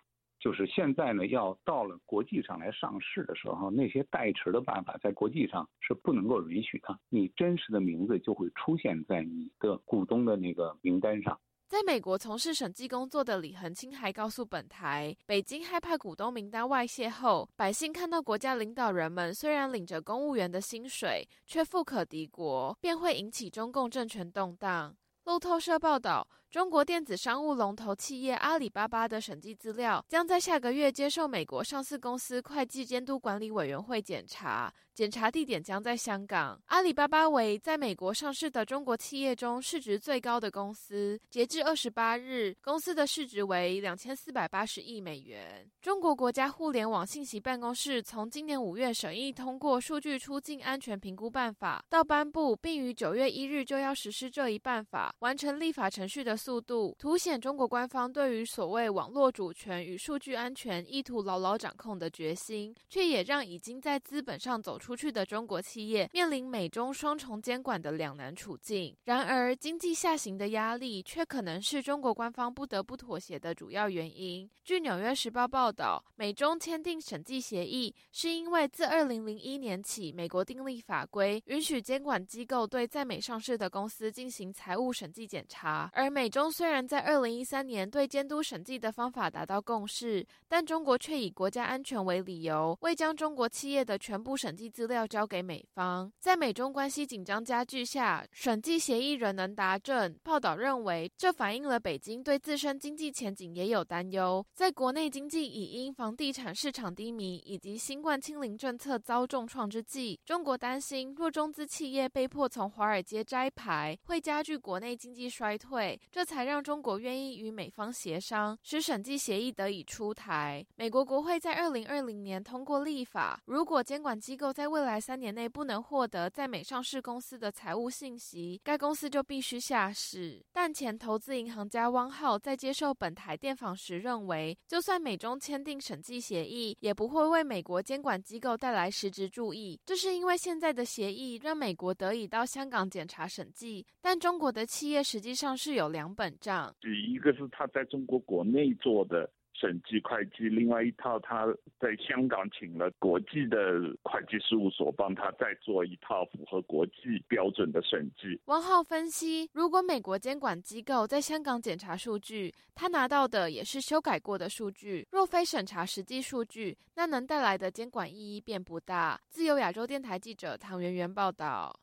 [0.47, 11.37] 就是现在呢，要到了国际上来上市的时候，那些代持的办法在国际上是不能够允许的，你真实的名字就会出现在你的股东的那个名单上。
[11.67, 24.95] 在美国从事审计工作的李恒清还告诉本台，北京害怕股东名单外泄后，百姓看到国家领导人们虽然领着公务员的薪水，却富可敌国，便会引起中共政权动荡。
[25.25, 26.25] 路透社报道。
[26.49, 36.57] 中国电子商务龙头企业阿里巴巴的审计资料将在下个月接受美国上市公司会计监督管理委员会检查，检查地点将在香港。
[36.67, 45.69] 阿里巴巴为在美国上市的中国企业中市值最高的公司，截至二十八日，公司的市值为两千四百八十亿美元。
[45.81, 56.36] 中国国家互联网信息办公室从今年五月审议通过数据出境安全评估办法，到颁布并于九月一日就要实施这一办法，完成立法程序的。
[56.37, 68.95] 速度凸显中国官方对于所谓网络主权与数据安全意图牢牢掌控的决心，却也让已经在资本上走出去的中国企业面临美中双重监管的两难处境。
[69.05, 74.47] 然而，经济下行的压力却可能是中国官方不得不妥协的主要原因。
[74.63, 86.26] 据《纽约时报》报道，美中签订审计协议，是因为自二零零一年起，美国订立法规，允许监管机构对在美上市的公司进行财务审计检查，而美。
[86.27, 96.11] 美中虽然在二零一三年对监督审计的方法达到共识，但中国却以国家安全为理由，未将中国企业的全部审计资料交给美方。
[96.19, 100.19] 在美中关系紧张加剧下，审计协议仍能达阵。
[100.21, 104.45] 报道认为，这反映了北京对自身经济前景也有担忧。
[104.53, 115.97] 在国内经济已因房地产市场低迷以及新冠清零政策遭重创之际，中国担心若中资企业被迫从华尔街摘牌，会加剧国内经济衰退。
[116.17, 120.65] 这才让中国愿意与美方协商，使审计协议得以出台。
[120.75, 130.43] 美国国会在二零二零年通过立法，如果监管机构在未来三年内不能获得在美上市公司的财务信息，该公司就必须下市。
[130.51, 139.79] 但前投资银行家汪浩在接受本台电访时认为，就算美中签订审计协议，也不会为美国监管机构带来实质注意。
[139.85, 146.15] 这是因为现在的协议让美国得以到香港检查审计，但中国的企业实际上是有良两。
[146.15, 151.45] 本账，一个是他在中国国内做的审计会计，另外一套他
[151.79, 158.39] 在香港请了国际的会计事务所帮他再做一套符合国际标准的审计。
[158.45, 169.19] 汪浩分析，如果美国监管机构在香港检查数据，他拿到的也是修改过的数据，若非审查实际数据，那能带来的监管意义便不大。
[169.29, 171.73] 自由亚洲电台记者唐媛媛报道。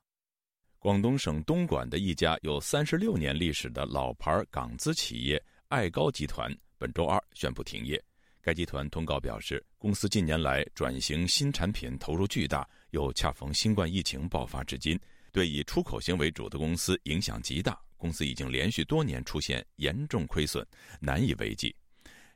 [0.85, 7.99] 广东省东莞的一家有三十六年历史的老牌港资企业爱高集团本周二宣布停业。
[8.43, 15.01] 该集团通告表示，公司近年来转型新产品投入巨大，又恰逢新冠疫情爆发至今，
[15.33, 17.81] 对以出口型为主的公司影响极大。
[17.97, 20.63] 公司已经连续多年出现严重亏损，
[21.01, 21.75] 难以为继。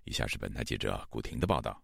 [0.04, 1.78] 以下是本台记者古婷的报道。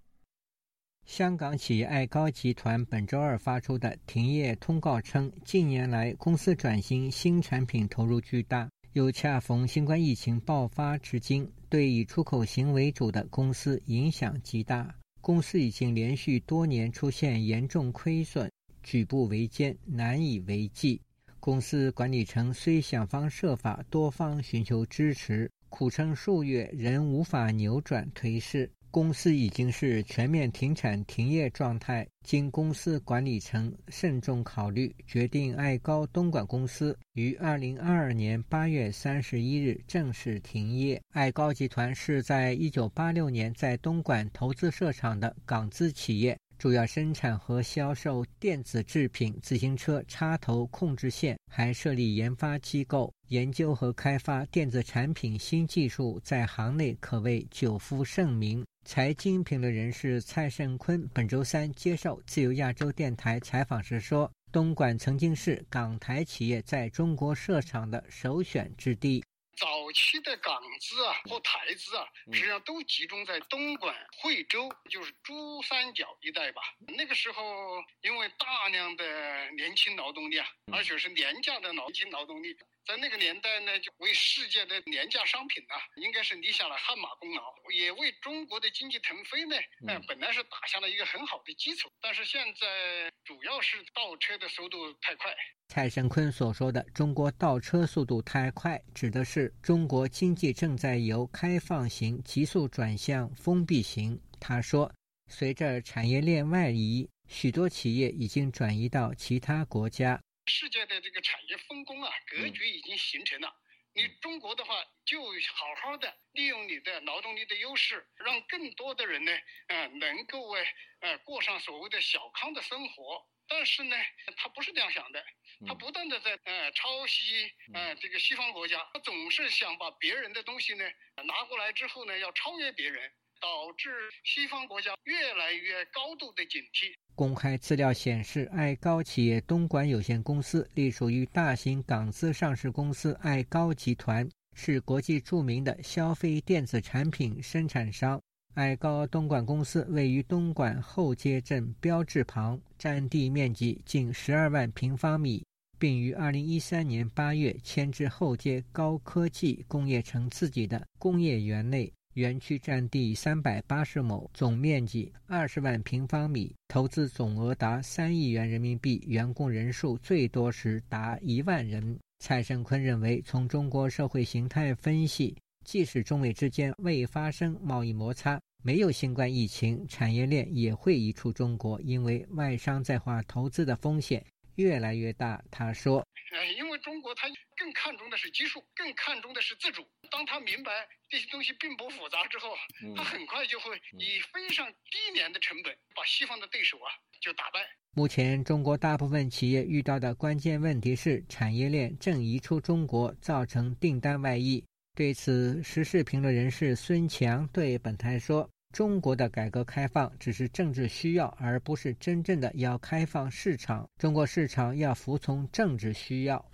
[1.07, 14.92] 香港企业爱高集团本周二发出的停业通告称，近年来公司转型新产品投入巨大，又恰逢新冠疫情爆发至今，对以出口型为主的公司影响极大。
[15.21, 18.50] 公司已经连续多年出现严重亏损，
[18.83, 21.00] 举步维艰，难以为继。
[21.38, 25.50] 公司管理层虽想方设法多方寻求支持。
[25.69, 28.71] 苦撑数月仍无法扭转颓势。
[28.95, 32.07] 公司已经是全面停产停业状态。
[32.23, 41.03] 经公司管理层慎重考虑，决定爱高东莞公司于二零二二年八月三十一日正式停业。
[41.11, 58.65] 爱高集团是在一九八六年在东莞投资设厂的港资企业，主要生产和销售电子制品、自行车插头控制线，还设立研发机构，研究和开发电子产品新技术，在行内可谓久负盛名。
[58.87, 69.23] 财经评论人士蔡胜坤本周三接受自由亚洲电台采访时说：“东莞曾经是港台企业在中国设厂的首选之地。
[69.57, 76.63] 早期的港资啊或台资啊，实际上都集中在东莞、惠州，就是珠三角一带吧。
[76.88, 89.56] 那个时候，因为大量的年轻劳动力啊，而且是廉价的年轻劳动力。”在那个年代呢，就为世界的廉价商品呢，应该是立下了汗马功劳，也为中国的经济腾飞呢，
[89.88, 91.90] 呃，本来是打下了一个很好的基础。
[92.00, 95.35] 但是现在主要是倒车的速度太快。
[95.68, 104.20] 蔡胜坤所说的“中国倒车速度太快”，指的是中国经济正在由开放型急速转向封闭型。
[104.38, 104.92] 他说，
[105.32, 110.20] 随着产业链外移，许多企业已经转移到其他国家。
[110.47, 113.55] 世界的这个产业分工啊，格局已经形成了。
[113.97, 115.23] 你中国的话，就
[115.53, 119.33] 好好的利用你的劳动力的优势，让更多的人呢，
[119.69, 120.67] 呃，能够呃
[121.01, 123.25] 呃过上所谓的小康的生活。
[123.47, 123.97] 但是呢，
[124.37, 125.25] 他不是这样想的，
[125.69, 130.90] 他不断的在呃抄袭呃这个西方国家，他总是想把别人的东西呢
[131.25, 133.13] 拿过来之后呢，要超越别人。
[133.45, 133.90] 导致
[134.25, 136.95] 西方国家越来越高度的警惕。
[137.15, 148.19] 公开资料显示，爱高企业东莞有限公司隶属于大型港资上市公司爱高集团，是国际著名的消费电子产品生产商。
[148.55, 155.45] 爱高东莞公司位于东莞后街镇标志旁，占地面积近十二万平方米，
[155.79, 161.92] 并于二零一三年八月迁至后街高科技工业城自己的工业园内。
[162.15, 171.98] 园区占地三百八十亩，总面积二十万平方米，投资总额达三亿元人民币，员工人数最多时达一万人。
[172.21, 184.25] 蔡胜坤认为，从中国社会形态分析，即使中美之间未发生贸易摩擦，没有新冠疫情，产业链也会移出中国，因为外商在华投资的风险
[184.57, 185.42] 越来越大。
[185.50, 192.55] 他说：“呃，因为中国它更看重的是技术，更看重的是自主。”当他明白这些东西并不复杂之后，
[192.96, 196.90] 他很快就会以非常低廉的成本把西方的对手啊
[197.21, 197.61] 就打败。
[197.96, 204.65] 目前，中国大部分企业遇到的关键问题是产业链正移出中国，造成订单外溢。
[204.96, 213.88] 对此，时事评论人士孙强对本台说：“中国的改革开放只是政治需要，而不是真正的要开放市场。
[213.98, 216.44] 中国市场要服从政治需要。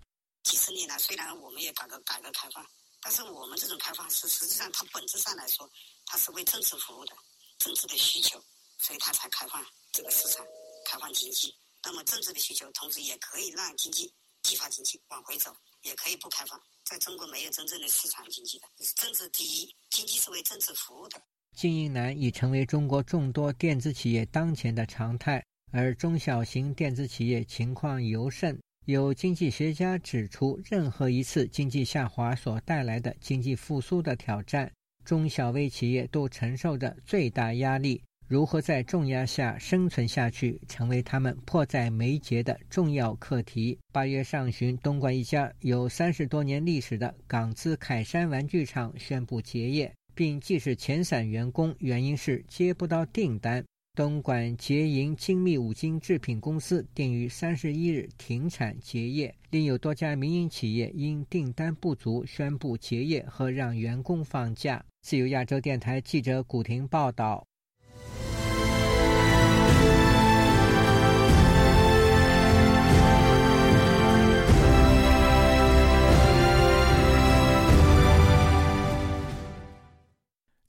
[0.42, 2.62] 几十年来，虽然我们也改革改革开放。”
[3.00, 5.66] 但是我们这种开放是实际上，它本质上来说，
[6.04, 7.16] 它是为政治服务的，
[7.56, 8.38] 政治的需求，
[8.76, 10.44] 所以它才开放这个市场，
[10.84, 11.54] 开放经济。
[11.82, 14.12] 那么政治的需求，同时也可以让经济
[14.42, 16.60] 激发经济往回走，也可以不开放。
[16.84, 21.18] 在中国没有真正的市场经济的，政治第一，经济是为政治服务的。
[21.56, 25.42] 经营难已成为中国众多电子企业当前的常态，
[25.72, 28.58] 而中小型电子企业情况尤甚。
[28.86, 34.70] 有经济学家指出，任何一次经济下滑所带来的经济复苏的挑战，
[35.04, 38.02] 中小微企业都承受着最大压力。
[38.26, 43.76] 如何在重压下生存下去，成为他们迫在眉睫的重要课题。
[43.92, 53.64] 八月上旬，东莞一家有三十多年历史的港资凯山玩具厂宣布结业，并即使遣散员工，原因是接不到订单。
[53.94, 64.84] 东莞捷盈精密五金制品公司定于三十一日停产结业，另有多家民营企业因订单不足宣布结业和让员工放假。
[65.00, 67.42] 自由亚洲电台记者古婷报道。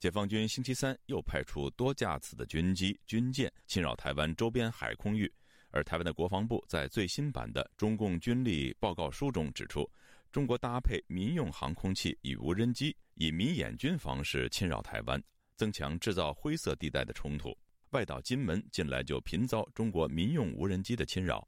[0.02, 5.32] 解放军星期三又派出多架次的军机、军舰侵扰台湾周边海空域，
[5.70, 9.88] 而台湾的国防部在最新版的中共军力报告书中指出，
[10.32, 15.22] 中国搭配民用航空器与无人机，以迷眼军方式侵扰台湾，
[15.54, 17.56] 增强制造灰色地带的冲突。
[17.90, 21.46] 外岛金门近来就频遭中国民用无人机的侵扰，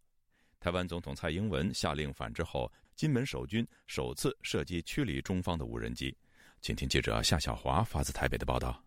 [0.61, 6.16] 台湾总统蔡英文下令反制后，金门守军首次射击驱离中方的无人机。
[6.64, 8.82] 请听记者夏小华发自台北的报道。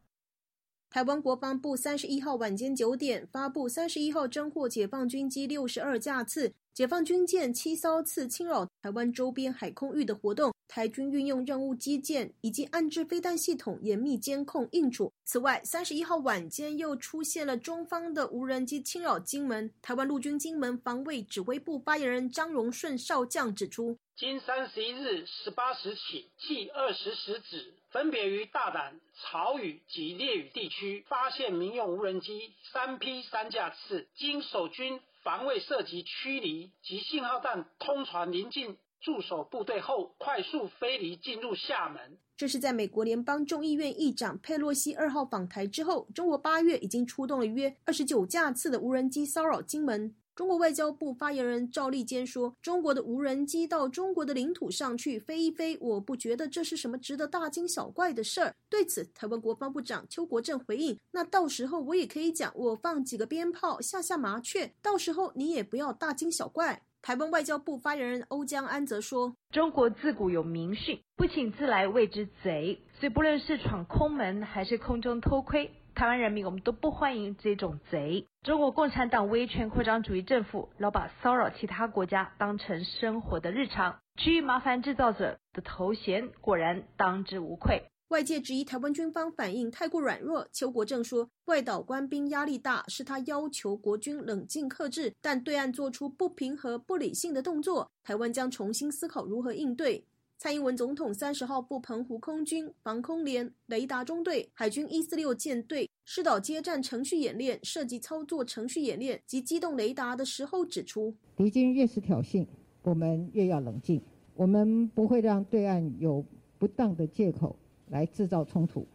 [0.89, 6.51] 台湾国防部三十一号晚间九点发布，三十一号侦获解放军机六十二架次。
[6.73, 15.11] 解放军舰七艘次侵扰台湾周边海空域的活动，台军运用任务机舰以及安置飞弹系统严密监控应处。
[15.23, 19.71] 此外，三十一号晚间又出现了中方的无人机侵扰金门。
[19.81, 34.99] 台湾陆军金门防卫指挥部发言人张荣顺少将指出，今三十一日十八时起，计二十时止，分别于大胆、潮屿及烈屿地区发现民用无人机三批三架次，经守军。
[35.23, 42.17] 防卫射击驱离及信号弹通传临近驻守部队后，快速飞离进入厦门。
[42.35, 50.15] 这是在美国联邦众议院议长佩洛西二号访台之后，中国八月已经出动了约二十九架次的无人机骚扰金门。
[50.35, 78.27] 中国外交部发言人赵立坚说：“中国的无人机到中国的领土上去飞一飞，我不觉得这是什么值得大惊小怪的事儿。”对此，台湾国防部长邱国正回应：“那到时候我也可以讲，我放几个鞭炮吓吓麻雀，到时候你也不要大惊小怪。”台湾外交部发言人欧江安则说：“中国自古有明训，不请自来谓之贼，所以不论是闯空门还是空中偷窥。”台湾人民，我们都不欢迎这种贼。
[78.43, 87.85] 中国共产党威权扩张主义政府，老把骚扰其他国家当成生活的日常，区域麻烦制造者的头衔果然当之无愧。
[88.09, 100.05] 外界质疑台湾军方反应太过软弱，邱国正说，外岛官兵压力大，是他要求国军冷静克制，但对岸做出不平和、不理性的动作，台湾将重新思考如何应对。
[100.37, 112.47] 蔡英文总统三十号赴澎湖空军防空连雷达中队、海军一四六舰队试导接战程序演练、涉及操作程序演练及机动雷达的时候指出，敌军越是挑衅，
[112.83, 114.01] 我们越要冷静。
[114.35, 116.23] 我们不会让对岸有
[116.57, 117.57] 不当的借口
[117.89, 118.85] 来制造冲突，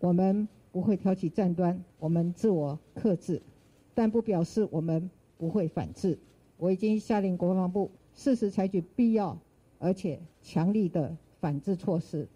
[0.00, 3.40] 我们不会挑起战端，我们自我克制，
[3.94, 6.18] 但不表示我们不会反制。
[6.56, 9.38] 我已经下令国防部适时采取必要。
[9.82, 12.28] 而且强力的反制措施，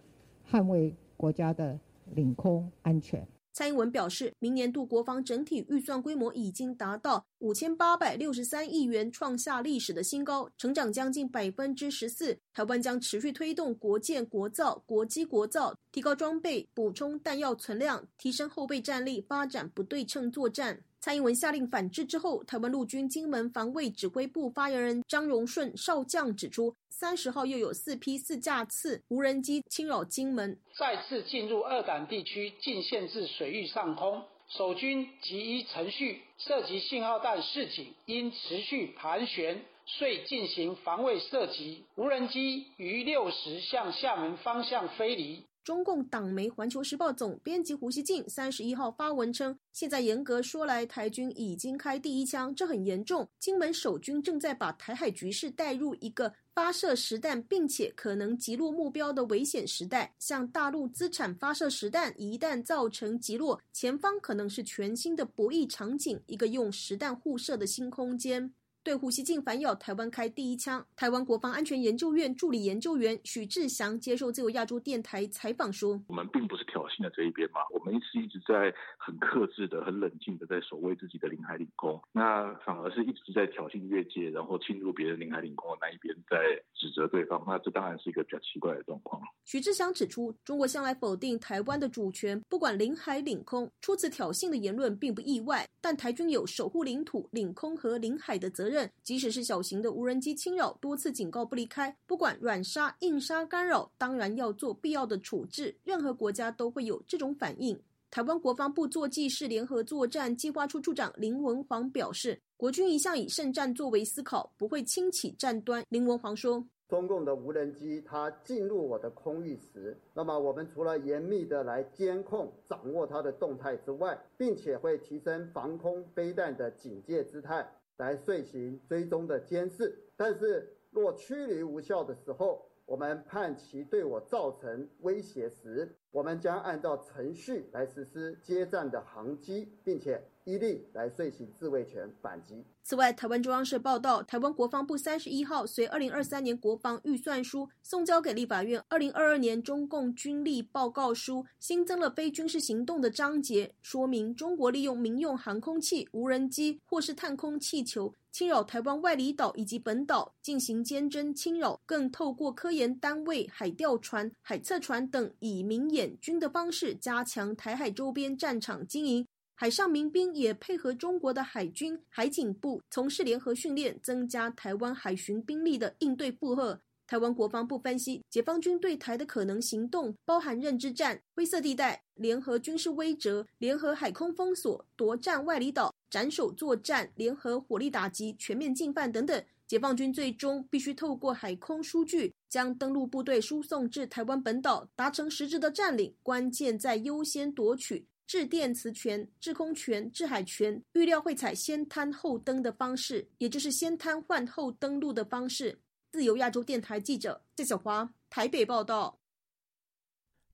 [0.50, 1.78] 捍卫国家的
[2.14, 3.28] 领空安全。
[3.54, 12.36] 蔡英文表示，明年度国防整体预算规模已经达到五千八百六十三亿元，创下历史的新高，成长将近百分之十四。
[12.52, 20.82] 台湾将持续推动国建国造、国机国造，提高装备，补充弹药存量，提升后备战力，发展不对称作战。
[21.04, 34.22] 蔡英文下令反制之后，台湾陆军金门防卫指挥部发言人张荣顺少将指出，三十号又有四批四架次无人机侵扰金门，再次进入二胆地区，进限制水域上空。
[34.48, 41.84] 守军即依程序射击信号弹示警，应持续盘旋，遂进行防卫射击。
[41.96, 45.42] 无人机于六时向厦门方向飞离。
[45.64, 53.26] 中共党媒《环球时报》总编辑胡锡进三十一号发文称，现在严格说来，台军已经开第一枪，这很严重。
[53.38, 60.14] 金门守军正在把台海局势带入一个发射实弹，并且可能击落目标的危险时代。
[60.18, 68.52] 向大陆资产发射实弹，一旦造成击落，前方可能是全新的博弈场景，一个用实弹互射的新空间。
[68.84, 86.36] 对胡锡进反咬台湾开第一枪，台湾国防安全研究院助理研究员许志祥接受自由亚洲电台采访说：“我们并不是挑衅的这一边嘛，我们是一直在很克制的、很冷静的在守卫自己的领海领空，那反而是一直在挑衅越界，然后侵入别人领海领空的那一边在
[86.74, 98.73] 指责对方，那这当然是一个比较奇怪的状况。”许志祥指出，中国向来否定台湾的主权，不管领海领空，出此挑衅的言论并不意外，但台军有守护领土、领空和领海的责任。
[99.02, 105.74] 即使是小型的无人机侵扰，多次警告不离开，不管软杀硬杀干扰，当然要做必要的处置。
[105.84, 107.78] 任何国家都会有这种反应。
[108.10, 115.84] 台湾国防部作记式联合作战计划处处长林文煌表示，国军一向以胜战作为思考，不会轻启战端。
[115.88, 127.68] 林文煌说：“中共的无人机它进入我的空域时，那么我们除了严密的来监控、掌握它的动态之外，并且会提升防空飞弹的警戒姿态。”
[127.98, 142.64] 来遂行追踪的监视，但是若驱离无效的时候，我们判其对我造成威胁时，我们将按照程序来实施接战的航机，并且一力来遂行自卫权反击。
[142.84, 158.14] 此外，台湾中央社报道，台湾国防部三十一号随二零二三年国防预算书送交给立法院，二零二二年中共军力报告书新增了非军事行动的章节，说明中国利用民用航空器、无人机或是探空气球。
[158.30, 169.26] 侵扰台湾外离岛以及本岛进行坚贞侵扰，更透过科研单位、海钓船、海测船等以明眼演军的方式加强台海周边战场经营。
[169.54, 176.78] 海上民兵也配合中国的海军、海警部从事联合训练，增加台湾海巡兵力的应对负荷。
[177.06, 189.42] 台湾国防部分析，解放军对台的可能行动包含认知战、灰色地带、联合军事威慑、联合海空封锁、夺占外离岛、斩首作战、联合火力打击、全面进犯等等。
[189.66, 196.14] 解放军最终必须透过海空数据，将登陆部队输送至台湾本岛，达成实质的占领。
[196.22, 200.82] 关键在优先夺取制电磁权、制空权、制海权。
[200.92, 205.80] 预料会采先滩后登的方式，也就是先瘫换后登陆的方式。
[206.12, 209.18] 自由亚洲电台记者谢小华台北报道。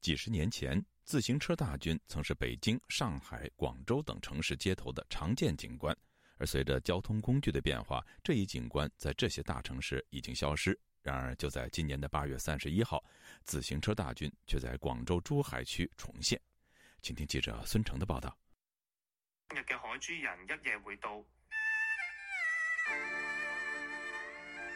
[0.01, 5.95] 几十年前，自行车大军曾是北京、上海、广州等城市街头的常见景观，
[6.41, 10.77] 而随着交通工具的变化，这一景观在这些大城市已经消失。
[11.03, 13.05] 然而，就在今年的八月三十一号，
[13.45, 16.41] 自行车大军却在广州珠海区重现。
[17.03, 18.35] 请听记者孙成的报道。
[19.51, 21.23] 今日嘅海珠人一夜回到。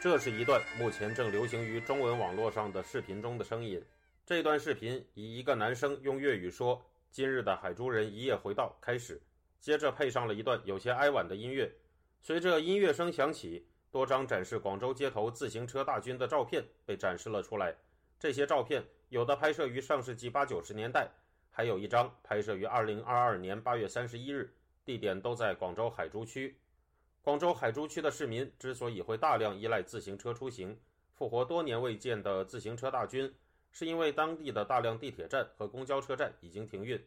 [0.01, 3.83] 这是一段目前正流行于中文网络上的视频中的声音。
[4.23, 9.19] 这段视频以一个男生用粤语说“今日的海珠人一夜回到”开始，
[9.65, 11.73] 接着配上了一段有些哀婉的音乐。
[12.21, 17.75] 随着音乐声响起，多张展示广州街头自行车大军的照片被展示了出来。
[18.19, 21.09] 这些照片有的拍摄于上世纪八九十年代，
[21.49, 24.53] 还有一张拍摄于二零二二年八月三十一日，
[24.85, 26.55] 地点都在广州海珠区。
[27.23, 30.77] 广州海珠区的市民之所以会大量依赖自行车出行，
[31.11, 33.33] 复活多年未见的自行车大军，
[33.71, 37.03] 是因为当地的大量地铁站和公交车站已经停运，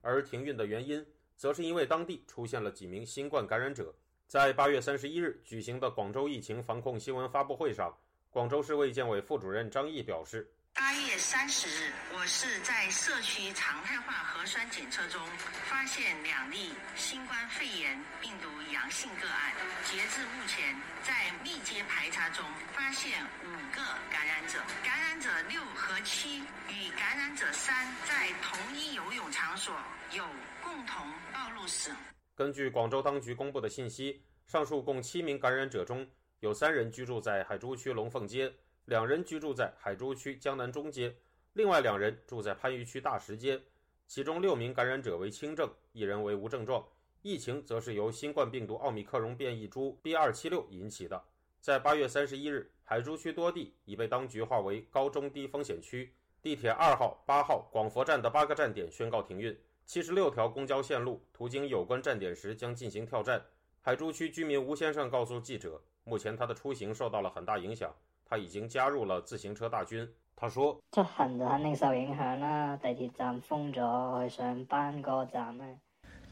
[0.00, 1.04] 而停运的原因，
[1.38, 3.94] 则是因为当地出现了几名新冠感染者。
[4.26, 7.96] 在八月三十一日举行的广州疫情防控新闻发布会上，
[8.28, 10.46] 广州市卫健委副主任张毅表示。
[10.74, 15.20] 八月三十日，我市在社区常态化核酸检测中
[15.64, 19.52] 发现两例新冠肺炎病毒阳性个案。
[19.84, 23.82] 截至目前，在密接排查中发现五个
[24.12, 27.74] 感染者，感染者六和七与感染者三
[28.04, 29.74] 在同一游泳场所
[30.12, 30.22] 有
[30.68, 30.94] 共同
[31.32, 31.90] 暴露史。
[32.34, 36.06] 根据广州当局公布的信息，上述共七名感染者中
[36.40, 38.52] 有三人居住在海珠区龙凤街。
[38.84, 41.14] 两人居住在海珠区江南中街，
[41.54, 43.58] 另外两人住在番禺区大石街。
[44.06, 46.86] 其中六名感染者为轻症，一人为无症状。
[47.22, 51.22] 疫情则是由新冠病毒奥密克戎变异株 B 二七六引起的。
[51.60, 59.54] 在八月三十一日，海珠区多地已被当局划为高中低风险区，地铁二号、八号、广佛站的八个站点宣告停运，
[59.88, 63.42] 七十六条公交线路途经有关站点时将进行跳站。
[63.80, 67.90] 海珠区居民吴先生告诉记者，目前他的出行受到了很大影响。
[68.26, 70.06] 他已经加入了自行车大军。
[70.36, 75.64] 他说：“出行就肯定受影响啦，地铁站封咗，去上班个站呢，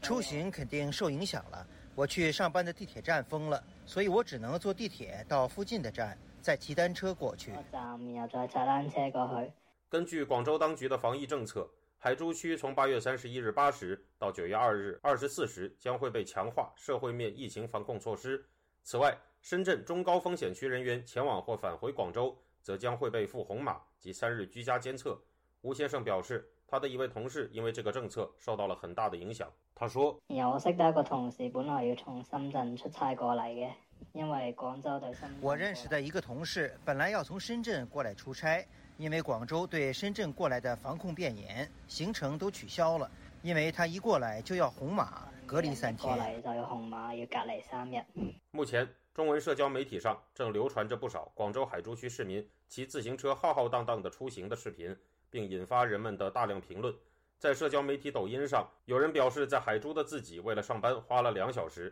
[0.03, 1.65] 出行肯定受影响了。
[1.95, 7.53] 我去上班的地铁站封了，所以我只能坐地铁到附近的站，再骑单车过去。
[7.71, 7.81] 站
[8.13, 9.51] 然后再骑单车过去。”
[9.89, 11.67] 根据广州当局的防疫政策，
[12.07, 18.41] 海珠区从八月三十一日八时到九月二日二十四时将会被强化社会面疫情防控措施。
[18.81, 25.21] 此外，深圳中高风险区人员前往或返回广州，则将会被赴红码及三日居家监测。
[25.63, 29.51] 吴先生表示，他的一位同事因为这个政策受到了很大的影响。
[29.75, 33.69] 他说：“我识得一个同事，本来要从深圳出差过嚟嘅，
[34.13, 35.29] 因为广州对深。
[35.41, 38.65] 我认识的一个同事本来要从深圳过来出差，
[38.97, 43.09] 因为广州对深圳过来的防控变严，行程都取消了。
[43.43, 46.15] 因为他一过来就要红码隔离三天。
[46.15, 48.03] 过嚟就要红码，要隔离三日。
[48.51, 48.87] 目前。
[49.13, 54.95] 中文社交媒体上正流传着不少广州海珠区市民骑自行车浩浩荡荡的出行的视频，
[55.31, 56.93] 并引发人们的大量评论。
[57.39, 61.91] 在社交媒体抖音上，有人表示在海珠的自己为了上班花了两小时。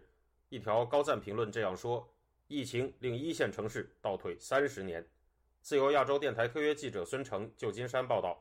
[0.49, 2.07] 一条高赞评论这样说
[2.47, 5.03] ：“疫情令一线城市倒退三十年。”
[5.65, 8.39] 自由亚洲电台特约记者孙成，旧金山报道。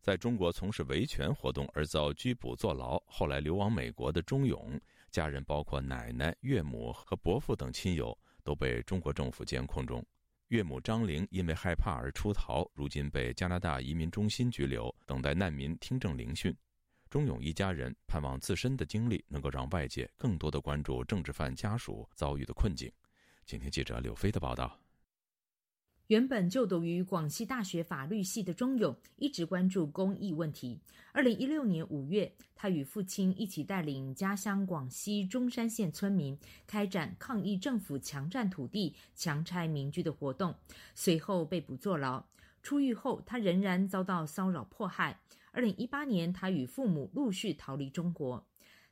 [0.00, 4.80] 在中国从事维权活动而遭拘捕坐牢，后来流亡美国的钟勇，
[5.10, 10.02] 家人包括奶奶、岳母和伯父等亲友都被中国政府监控中。
[10.48, 16.56] 岳母张玲因为害怕而出逃，如今被加拿大移民中心拘留，等待难民听证聆讯。
[17.14, 22.90] 钟勇一家人盼望自身的经历能够让外界更多的关注政治犯家属遭遇的困境。
[23.46, 24.76] 请听记者柳飞的报道。
[26.08, 30.80] 原本就读于广西大学法律系的钟勇，一直关注公益问题。
[31.12, 36.36] 二零一六年五月，他与父亲一起带领家乡广西中山县村民
[36.66, 40.52] 开展抗议政府强占土地、强拆民居的活动，
[40.96, 42.26] 随后被捕坐牢。
[42.60, 45.20] 出狱后，他仍然遭到骚扰迫害。
[45.54, 48.44] 二零一八年，他与父母陆续逃离中国，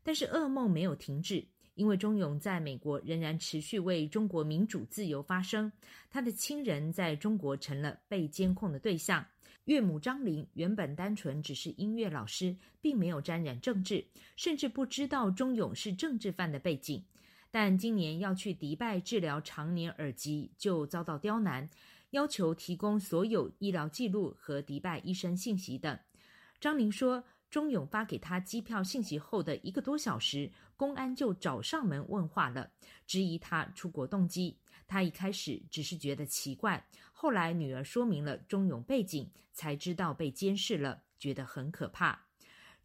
[0.05, 1.45] 但是噩梦没有停止。
[1.75, 5.73] 因为钟勇在美国仍然持续为中国民主自由发声，
[6.11, 9.27] 他的亲人在中国成了被监控的对象。
[9.65, 14.05] 岳母张玲原本单纯只是音乐老师，并没有沾染政治，
[14.37, 17.03] 甚至不知道钟勇是政治犯的背景。
[17.51, 21.69] 但今年要去迪拜治疗常年耳疾，就遭到刁难，
[22.11, 25.99] 要求提供所有医疗记录和迪拜医生信息等。
[26.63, 27.25] 张玲说。
[27.51, 32.71] 钟勇发给他机票信息后的一个多小时，公安就找上门问话了，
[33.07, 34.57] 质疑他出国动机。
[34.89, 36.83] 他一开始只是觉得奇怪，
[37.13, 42.19] 后来女儿说明了钟勇背景，才知道被监视了，觉得很可怕。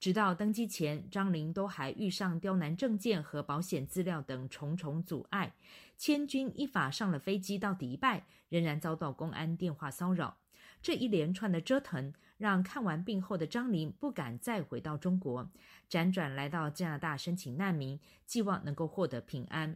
[0.01, 5.55] 直到登机前，张玲都还遇上刁难证件和保险资料等重重阻碍。
[5.95, 10.39] 千钧一发上了飞机到迪拜，仍然遭到公安电话骚扰。
[10.87, 12.13] 这一连串的折腾。
[12.37, 15.51] 让看完病后的张玲不敢再回到中国，
[15.89, 19.75] 辗转来到加拿大申请难民，寄望能够获得平安。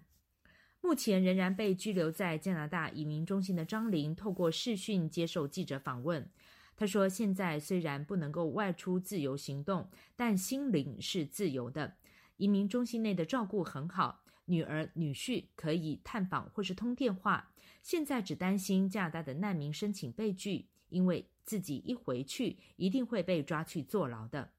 [0.79, 6.29] 目前仍然被拘留在加拿大移民中心的张玲，透过视讯接受记者访问。
[6.77, 11.97] 他说：“现在虽然不能够外出自由行动，但心灵是自由的。
[12.37, 17.51] 移民中心内的照顾很好，女儿女婿可以探访或是通电话。
[17.81, 24.51] 现在只担心加拿大的难民申请被拒，因为。”自己一回去，一定会被抓去坐牢的。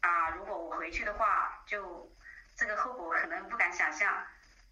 [0.00, 2.10] 啊，如果我回去的话，就
[2.56, 4.10] 这个后果可能不敢想象。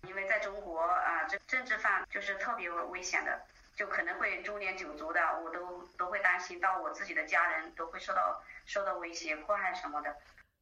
[0.08, 3.42] 因为在中国啊，这政治犯就是特别危险的，
[3.76, 5.20] 就可能会株连九族的。
[5.44, 10.16] 我都都会担心到我自己的家人都会受到受到威胁、迫害什么的。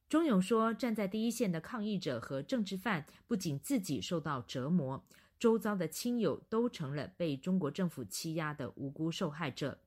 [0.08, 5.02] 钟勇说，站在第一线的抗议者和政治犯，不仅自己受到折磨，
[5.38, 9.78] 周遭的亲友都成了被中国政府欺压的无辜受害者。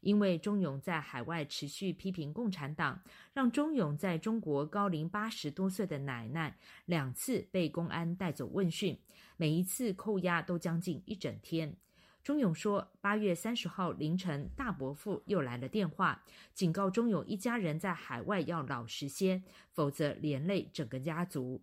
[0.00, 8.98] 因为钟勇在海外持续批评共产党，让钟勇在中国高龄八十多岁的奶奶两次被公安带走问讯，
[9.36, 11.76] 每一次扣押都将近一整天。
[12.22, 16.24] 钟勇说，八月三十号凌晨，大伯父又来了电话，
[16.54, 19.42] 警告钟勇一家人在海外要老实些，
[19.72, 21.62] 否则连累整个家族。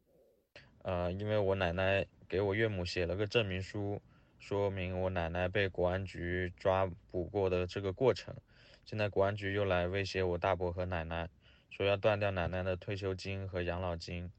[0.84, 4.02] 呃，因为我奶奶给我岳母写了个证明书。
[4.46, 8.36] 说明我奶奶被国安局抓捕过的这个过程，
[8.84, 11.30] 现在国安局又来威胁我大伯和奶奶，
[11.70, 14.30] 说要断掉奶奶的退休金和养老金。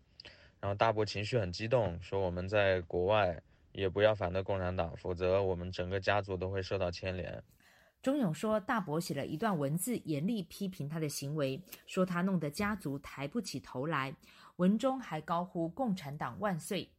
[0.60, 3.42] 然后大伯情绪很激动，说我们在国外
[3.72, 7.42] 也不要反对共产党，否则我们整个家族都会受到牵连。
[8.02, 14.14] 钟勇说，大伯写了一段文字，严厉批评他的行为，说他弄得家族抬不起头来，
[14.56, 16.90] 文中还高呼共产党万岁。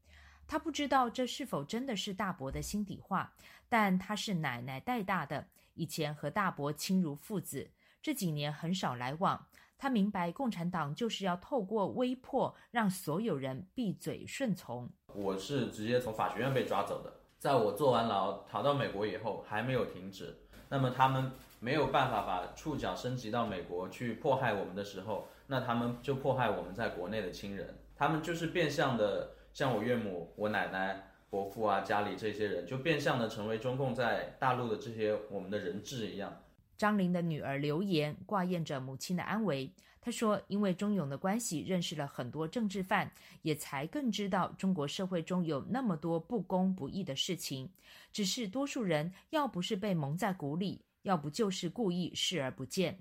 [0.48, 3.34] 他不知道这是否真的是大伯的心底话，
[3.68, 7.72] 但他是奶奶带大的，以前和大伯亲如父子，
[8.02, 9.48] 这几年很少来往。
[9.78, 14.90] 他明白共产党就是要透过威迫让所有人闭嘴顺从。
[15.14, 20.38] 我是直接从法学院被抓走的，在我坐完牢逃到美国以后还没有停止。
[20.70, 29.32] 那么他们没有办法把触角升级到美国去迫害我们的时候，那他们就迫害我们在国内的亲人，他们就是变相的。
[29.56, 36.44] 像我岳母、我奶奶、伯父啊，家里这些人就变相的成为中共在大陆的这些我们的人质一样。
[36.76, 39.74] 张玲的女儿刘岩挂念着母亲的安危。
[40.02, 43.10] 她说：“因为钟勇的关系，认识了很多政治犯，
[43.44, 47.72] 也才更知道中国社会中有那么多不公不义的事情。
[48.12, 53.00] 只是多数人要不是被蒙在鼓里，要不就是故意视而不见。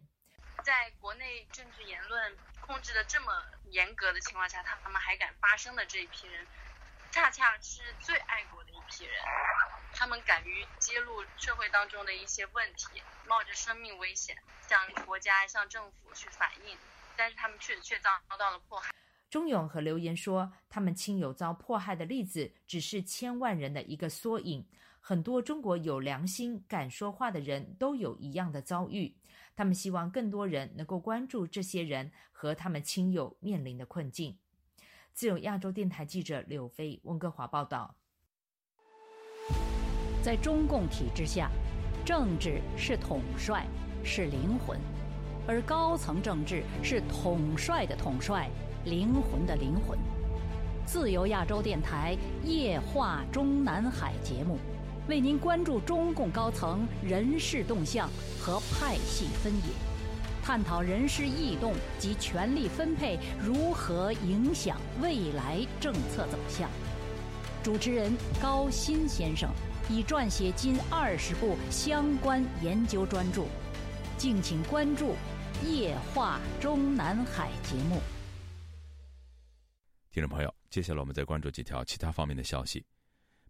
[0.64, 3.26] 在国内政治言论控制的这么……”
[3.74, 6.46] 严格的情况下，他们还敢发声的这一批人，
[7.10, 9.12] 恰恰是最爱国的一批人。
[9.92, 14.36] 他们敢于揭露社会当中的一些问题，冒着生命危险
[14.68, 16.78] 向国家、向政府去反映，
[17.16, 18.92] 但是他们却却遭遭到了迫害。
[19.28, 24.64] 钟勇和刘言说，他们亲友遭迫害的例子只是千万人的一个缩影。
[25.06, 29.14] 很多中国有良心、敢说话的人都有一样的遭遇。
[29.54, 34.38] 他们希望更多人能够关注这些人和他们亲友面临的困境。
[35.12, 37.94] 自由亚洲电台记者柳飞温哥华报道。
[40.22, 41.50] 在中共体制下，
[42.02, 43.66] 政治是统帅，
[44.02, 44.78] 是灵魂；
[45.46, 48.48] 而高层政治是统帅的统帅，
[48.86, 49.98] 灵魂的灵魂。
[50.86, 54.58] 自由亚洲电台夜话中南海节目，
[55.06, 58.08] 为您关注中共高层人事动向
[58.40, 59.62] 和派系分野，
[60.42, 66.70] 探讨人事异动及权力分配如何影响未来政策走向。
[67.62, 69.50] 主持人高鑫先生
[69.90, 73.44] 已撰写近二十部相关研究专著，
[74.16, 75.14] 敬请关注
[75.68, 78.00] 《夜话中南海》节目。
[80.10, 80.54] 听众朋友。
[80.70, 82.84] 接下来，我们再关注几条其他方面的消息。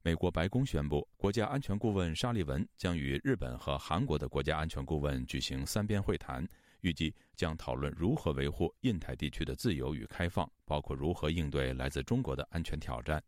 [0.06, 6.46] 美国白宫宣布，国家安全顾问沙利文将与日本和韩国的国家安全顾问举行三边会谈，
[6.82, 13.24] 预计将讨论如何维护印太地区的自由与开放，包括如何应对来自中国的安全挑战。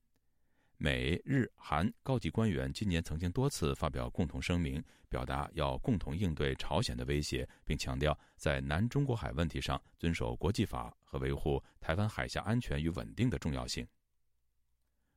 [0.77, 13.89] 美日韩高级官员今年曾经多次发表共同声明，表达要共同应对朝鲜的威胁，并强调在南中国海问题上遵守国际法和维护台湾海峡安全与稳定的重要性。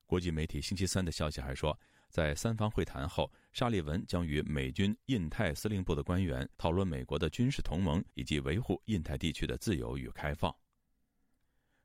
[0.09, 1.79] 国际媒体星期三的消息还说，
[2.09, 10.51] 在三方会谈后，沙利文将与美军印太司令部的官员讨论美国的军事同盟以及维护印太地区的自由与开放。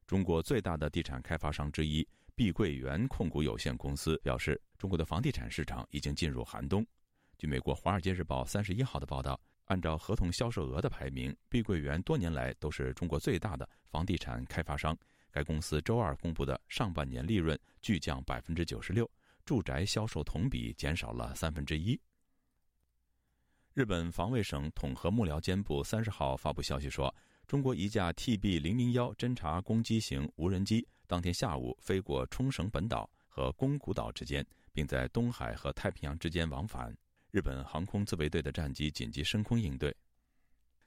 [0.06, 2.06] 中国最大的地产开发商之一。
[2.34, 6.84] 碧桂园控股有限公司表示，中国的房地产市场已经进入寒冬。
[7.36, 14.96] 据美国《华尔街日报》三十一号的报道，按照合同销售额的排名，碧桂园多年来都是中国最大的房地产开发商。
[15.34, 19.10] 该公司周二公布的上半年利润巨降百分之九十六，
[19.44, 22.00] 住宅销售同比减少了三分之一。
[23.72, 27.12] 日本防卫省统合幕僚监部三十号发布消息说，
[27.48, 30.86] 中国一架 TB 零零幺侦察攻击型无人机。
[31.08, 36.96] 当天下午飞过冲绳本岛和宫古岛之间，并在东海和太平洋之间往返。
[37.32, 39.92] 日本航空自卫队的战机紧急升空应对。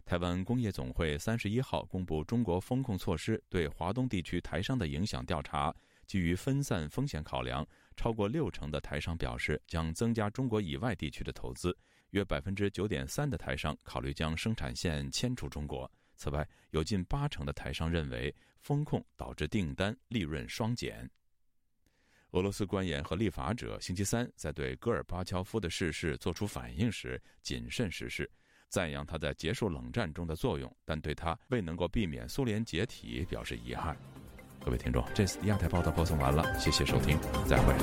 [0.08, 11.78] 台湾工业总会三十一号公布中国风控措施对华东地区台商的影响调查，基于分散风险考量，超过六成的台商表示将增加中国以外地区的投资，
[12.12, 15.92] 约百分之九点三的台商考虑将生产线迁出中国。
[16.16, 18.34] 此外，有近八成的台商认为。
[18.60, 21.10] 风控导致订单利润双减。
[22.32, 28.30] 俄罗斯官员和立法者星期三在对戈尔巴乔夫的逝世作出反应时谨慎实施，
[28.70, 33.98] 赞扬他在结束冷战中的作用，但对他未能够避免苏联解体表示遗憾。
[34.64, 37.74] 各位听众，这次亚太报道播送完了，谢谢收听，再会。